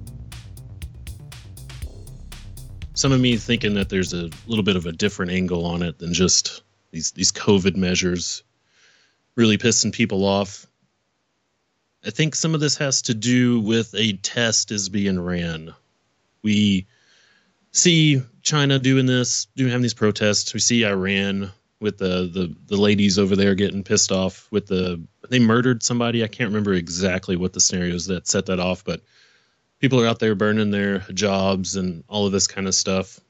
[2.93, 5.99] Some of me thinking that there's a little bit of a different angle on it
[5.99, 8.43] than just these these COVID measures
[9.35, 10.67] really pissing people off.
[12.05, 15.73] I think some of this has to do with a test is being ran.
[16.43, 16.87] We
[17.71, 20.53] see China doing this, doing having these protests.
[20.53, 21.51] We see Iran
[21.83, 26.25] with the, the the ladies over there getting pissed off with the they murdered somebody.
[26.25, 29.03] I can't remember exactly what the scenarios that set that off, but
[29.81, 33.21] people are out there burning their jobs and all of this kind of stuff.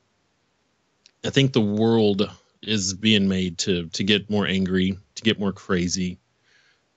[1.25, 2.31] I think the world
[2.63, 6.19] is being made to to get more angry, to get more crazy,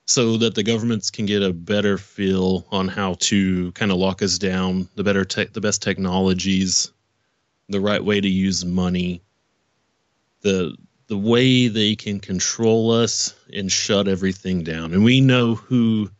[0.04, 4.22] so that the governments can get a better feel on how to kind of lock
[4.22, 6.92] us down, the better the best technologies,
[7.68, 9.22] the right way to use money,
[10.42, 10.76] the
[11.08, 14.92] the way they can control us and shut everything down.
[14.92, 16.10] And we know who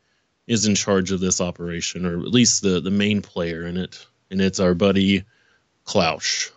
[0.46, 4.06] is in charge of this operation, or at least the, the main player in it.
[4.30, 5.24] and it's our buddy
[5.84, 6.52] Klaus.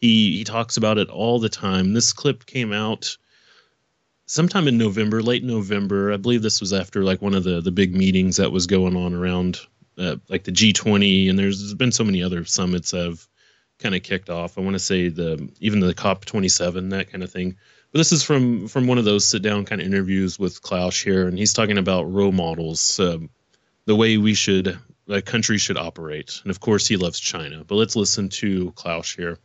[0.00, 1.94] He he talks about it all the time.
[1.94, 3.16] This clip came out
[4.26, 6.12] sometime in November, late November.
[6.12, 8.96] I believe this was after like one of the the big meetings that was going
[8.96, 9.60] on around
[9.98, 13.26] uh, like the G20, and there's been so many other summits have
[13.78, 14.58] kind of kicked off.
[14.58, 17.56] I want to say the even the COP 27, that kind of thing.
[17.92, 21.00] But this is from from one of those sit down kind of interviews with Klaus
[21.00, 23.30] here, and he's talking about role models, um,
[23.84, 27.64] the way we should a country should operate, and of course he loves China.
[27.64, 29.38] But let's listen to Klaus here.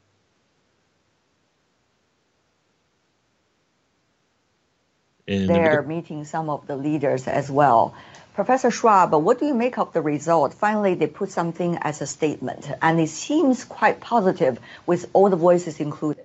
[5.28, 7.94] And They're meeting some of the leaders as well.
[8.34, 10.54] Professor Schwab, what do you make of the result?
[10.54, 15.36] Finally, they put something as a statement, and it seems quite positive with all the
[15.36, 16.24] voices included.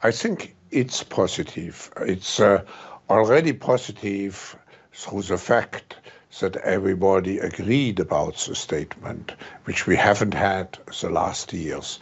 [0.00, 1.90] I think it's positive.
[2.02, 2.62] It's uh,
[3.08, 4.56] already positive
[4.92, 5.96] through the fact
[6.40, 9.32] that everybody agreed about the statement,
[9.64, 11.98] which we haven't had the last years.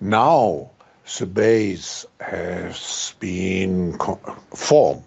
[0.00, 0.70] Now,
[1.18, 3.98] the base has been
[4.54, 5.02] formed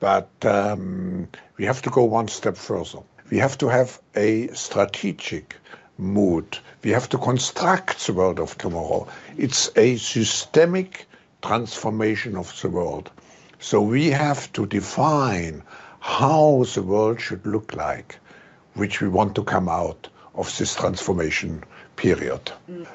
[0.00, 1.28] but um,
[1.58, 3.00] we have to go one step further.
[3.30, 5.54] We have to have a strategic
[5.98, 6.58] mood.
[6.82, 9.06] We have to construct the world of tomorrow.
[9.36, 11.06] It's a systemic
[11.42, 13.10] transformation of the world.
[13.60, 15.62] So we have to define
[16.00, 18.18] how the world should look like,
[18.74, 21.62] which we want to come out of this transformation
[21.96, 22.50] period.
[22.70, 22.86] Mm.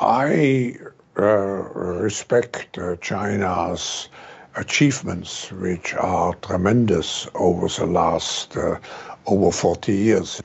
[0.00, 0.76] I
[1.18, 4.08] uh, respect uh, China's
[4.56, 8.78] achievements, which are tremendous over the last uh,
[9.26, 10.42] over 40 years.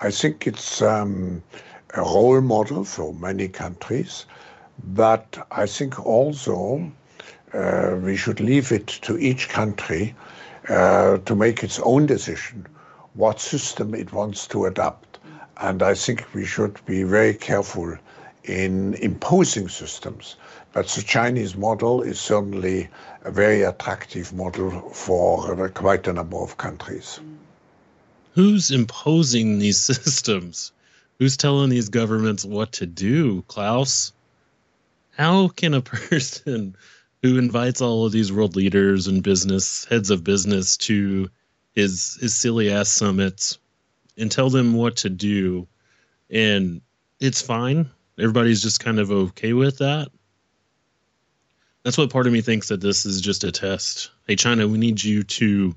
[0.00, 1.42] I think it's um,
[1.94, 4.26] a role model for many countries,
[4.94, 6.92] but I think also
[7.52, 10.14] uh, we should leave it to each country
[10.68, 12.66] uh, to make its own decision
[13.14, 15.18] what system it wants to adopt.
[15.56, 17.96] And I think we should be very careful
[18.44, 20.36] in imposing systems.
[20.78, 22.88] But the Chinese model is certainly
[23.22, 27.18] a very attractive model for quite a number of countries.
[28.34, 30.70] Who's imposing these systems?
[31.18, 34.12] Who's telling these governments what to do, Klaus?
[35.16, 36.76] How can a person
[37.22, 41.28] who invites all of these world leaders and business heads of business to
[41.74, 43.58] his his silly ass summits
[44.16, 45.66] and tell them what to do
[46.30, 46.82] and
[47.18, 50.08] it's fine everybody's just kind of okay with that
[51.88, 54.10] that's what part of me thinks that this is just a test.
[54.26, 55.74] Hey, China, we need you to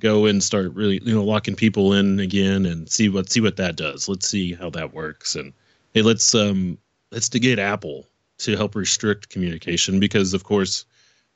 [0.00, 3.54] go and start really, you know, locking people in again and see what see what
[3.58, 4.08] that does.
[4.08, 5.36] Let's see how that works.
[5.36, 5.52] And
[5.94, 6.78] hey, let's um
[7.12, 10.84] let's get Apple to help restrict communication because of course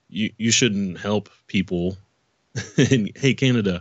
[0.08, 1.96] you you shouldn't help people.
[2.90, 3.80] and hey, Canada,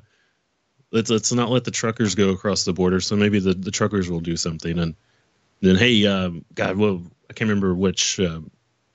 [0.92, 3.02] let's let's not let the truckers go across the border.
[3.02, 4.78] So maybe the the truckers will do something.
[4.78, 4.94] And
[5.62, 7.02] then hey, um, God, well,
[7.32, 8.20] I can't remember which.
[8.20, 8.42] Uh,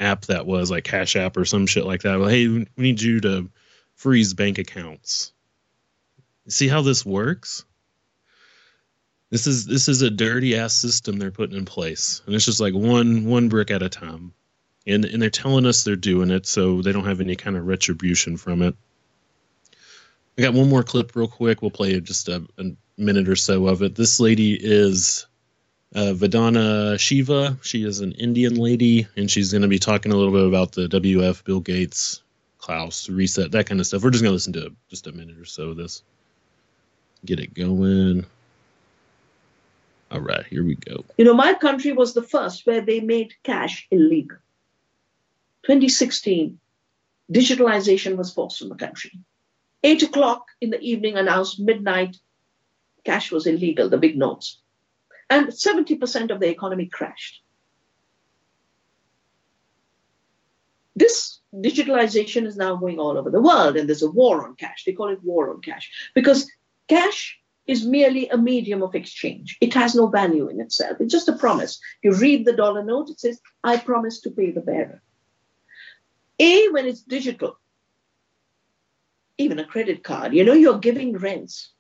[0.01, 2.19] app that was like Cash App or some shit like that.
[2.19, 3.51] Well, hey, we need you to
[3.95, 5.33] freeze bank accounts.
[6.49, 7.65] See how this works?
[9.31, 12.61] This is this is a dirty ass system they're putting in place, and it's just
[12.61, 14.33] like one one brick at a time,
[14.87, 17.67] and and they're telling us they're doing it, so they don't have any kind of
[17.67, 18.77] retribution from it.
[20.39, 21.63] I got one more clip real quick.
[21.63, 22.65] We'll play just a, a
[22.97, 23.95] minute or so of it.
[23.95, 25.27] This lady is
[25.95, 27.57] uh, Vandana Shiva.
[27.63, 30.73] She is an Indian lady, and she's going to be talking a little bit about
[30.73, 32.23] the WF, Bill Gates,
[32.59, 34.03] Klaus, reset, that kind of stuff.
[34.03, 36.03] We're just going to listen to just a minute or so of this.
[37.25, 38.27] Get it going.
[40.11, 41.05] All right, here we go.
[41.17, 44.39] You know, my country was the first where they made cash illegal.
[45.63, 46.59] 2016,
[47.33, 49.13] digitalization was forced on the country.
[49.83, 52.17] Eight o'clock in the evening announced midnight,
[53.05, 54.59] cash was illegal, the big notes
[55.35, 57.43] and 70% of the economy crashed.
[60.95, 64.85] This digitalization is now going all over the world, and there's a war on cash.
[64.85, 66.49] They call it war on cash because
[66.89, 69.57] cash is merely a medium of exchange.
[69.61, 70.99] It has no value in itself.
[71.01, 71.81] It's just a promise.
[72.03, 75.03] You read the dollar note, it says, I promise to pay the bearer.
[76.39, 77.59] A, when it's digital,
[79.39, 81.74] even a credit card, you know, you're giving rents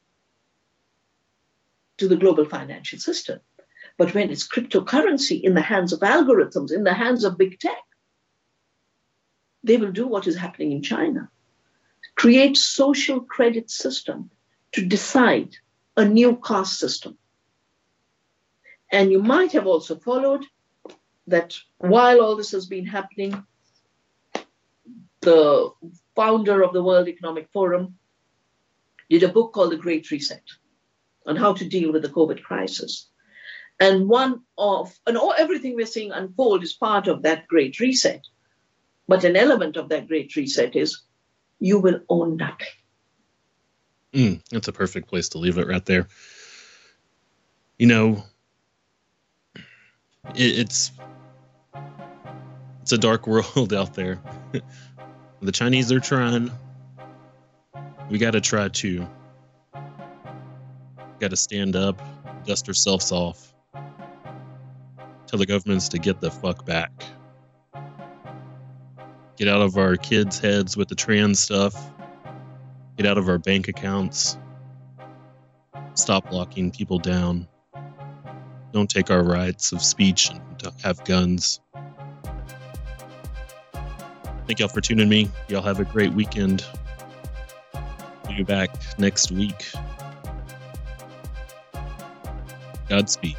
[1.98, 3.40] to the global financial system.
[3.96, 7.82] But when it's cryptocurrency in the hands of algorithms, in the hands of big tech,
[9.62, 11.30] they will do what is happening in China
[12.14, 14.30] create social credit system
[14.72, 15.56] to decide
[15.96, 17.16] a new caste system.
[18.90, 20.44] And you might have also followed
[21.26, 23.44] that while all this has been happening,
[25.20, 25.70] the
[26.14, 27.98] founder of the World Economic Forum
[29.08, 30.42] did a book called The Great Reset
[31.26, 33.08] on how to deal with the COVID crisis.
[33.80, 38.22] And one of, and all, everything we're seeing unfold is part of that great reset.
[39.08, 41.02] But an element of that great reset is
[41.58, 42.68] you will own nothing.
[44.12, 46.06] Mm, that's a perfect place to leave it right there.
[47.78, 48.24] You know,
[50.34, 50.92] it, it's
[52.82, 54.20] it's a dark world out there.
[55.42, 56.50] the Chinese are trying.
[58.08, 59.08] We got to try too.
[61.24, 62.02] Got to stand up,
[62.44, 63.54] dust ourselves off,
[65.26, 66.92] tell the governments to get the fuck back.
[69.38, 71.74] Get out of our kids' heads with the trans stuff.
[72.98, 74.36] Get out of our bank accounts.
[75.94, 77.48] Stop locking people down.
[78.74, 81.58] Don't take our rights of speech and don't have guns.
[84.46, 85.30] Thank y'all for tuning me.
[85.48, 86.66] Y'all have a great weekend.
[88.28, 88.68] Be back
[88.98, 89.72] next week.
[92.88, 93.36] Godspeed.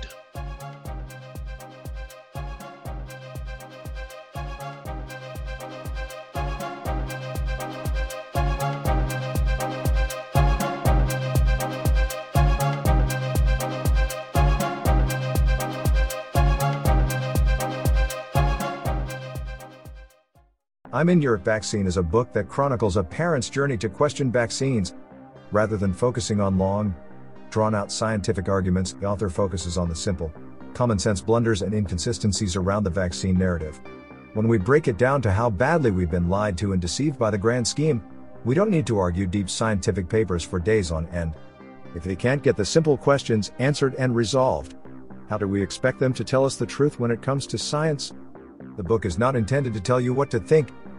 [20.96, 24.94] I'm in Your Vaccine is a book that chronicles a parent's journey to question vaccines.
[25.52, 26.96] Rather than focusing on long,
[27.56, 30.30] drawn out scientific arguments, the author focuses on the simple,
[30.74, 33.80] common sense blunders and inconsistencies around the vaccine narrative.
[34.34, 37.32] When we break it down to how badly we've been lied to and deceived by
[37.32, 38.04] the grand scheme,
[38.44, 41.34] we don't need to argue deep scientific papers for days on end.
[41.96, 44.76] If they can't get the simple questions answered and resolved,
[45.30, 48.12] how do we expect them to tell us the truth when it comes to science?
[48.76, 50.72] The book is not intended to tell you what to think,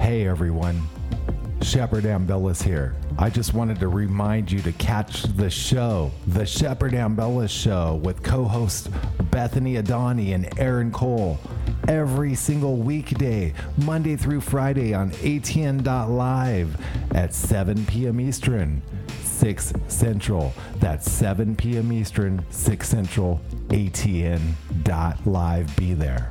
[0.00, 0.82] Hey everyone,
[1.62, 2.96] Shepard Ambellas here.
[3.20, 8.20] I just wanted to remind you to catch the show, The Shepard Ambellas Show, with
[8.24, 8.88] co hosts
[9.30, 11.38] Bethany Adani and Aaron Cole,
[11.86, 16.76] every single weekday, Monday through Friday on ATN.live
[17.14, 18.20] at 7 p.m.
[18.20, 18.82] Eastern.
[19.22, 20.52] 6 Central.
[20.76, 21.92] That's 7 p.m.
[21.92, 25.76] Eastern, 6 Central, ATN.live.
[25.76, 26.30] Be there.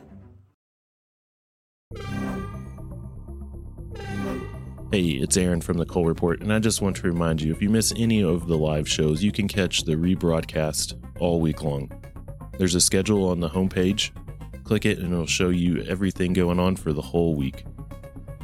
[4.91, 7.61] Hey, it's Aaron from The Cole Report, and I just want to remind you if
[7.61, 11.89] you miss any of the live shows, you can catch the rebroadcast all week long.
[12.57, 14.11] There's a schedule on the homepage.
[14.65, 17.63] Click it, and it'll show you everything going on for the whole week.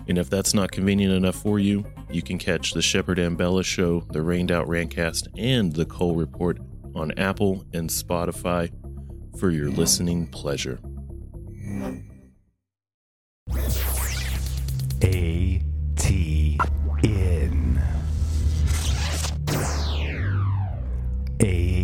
[0.07, 4.05] And if that's not convenient enough for you, you can catch The Shepard Ambellas Show,
[4.11, 6.59] The Rained Out Rantcast, and The Cole Report
[6.95, 8.71] on Apple and Spotify
[9.37, 10.79] for your listening pleasure.
[15.01, 15.36] Hey.
[21.43, 21.76] a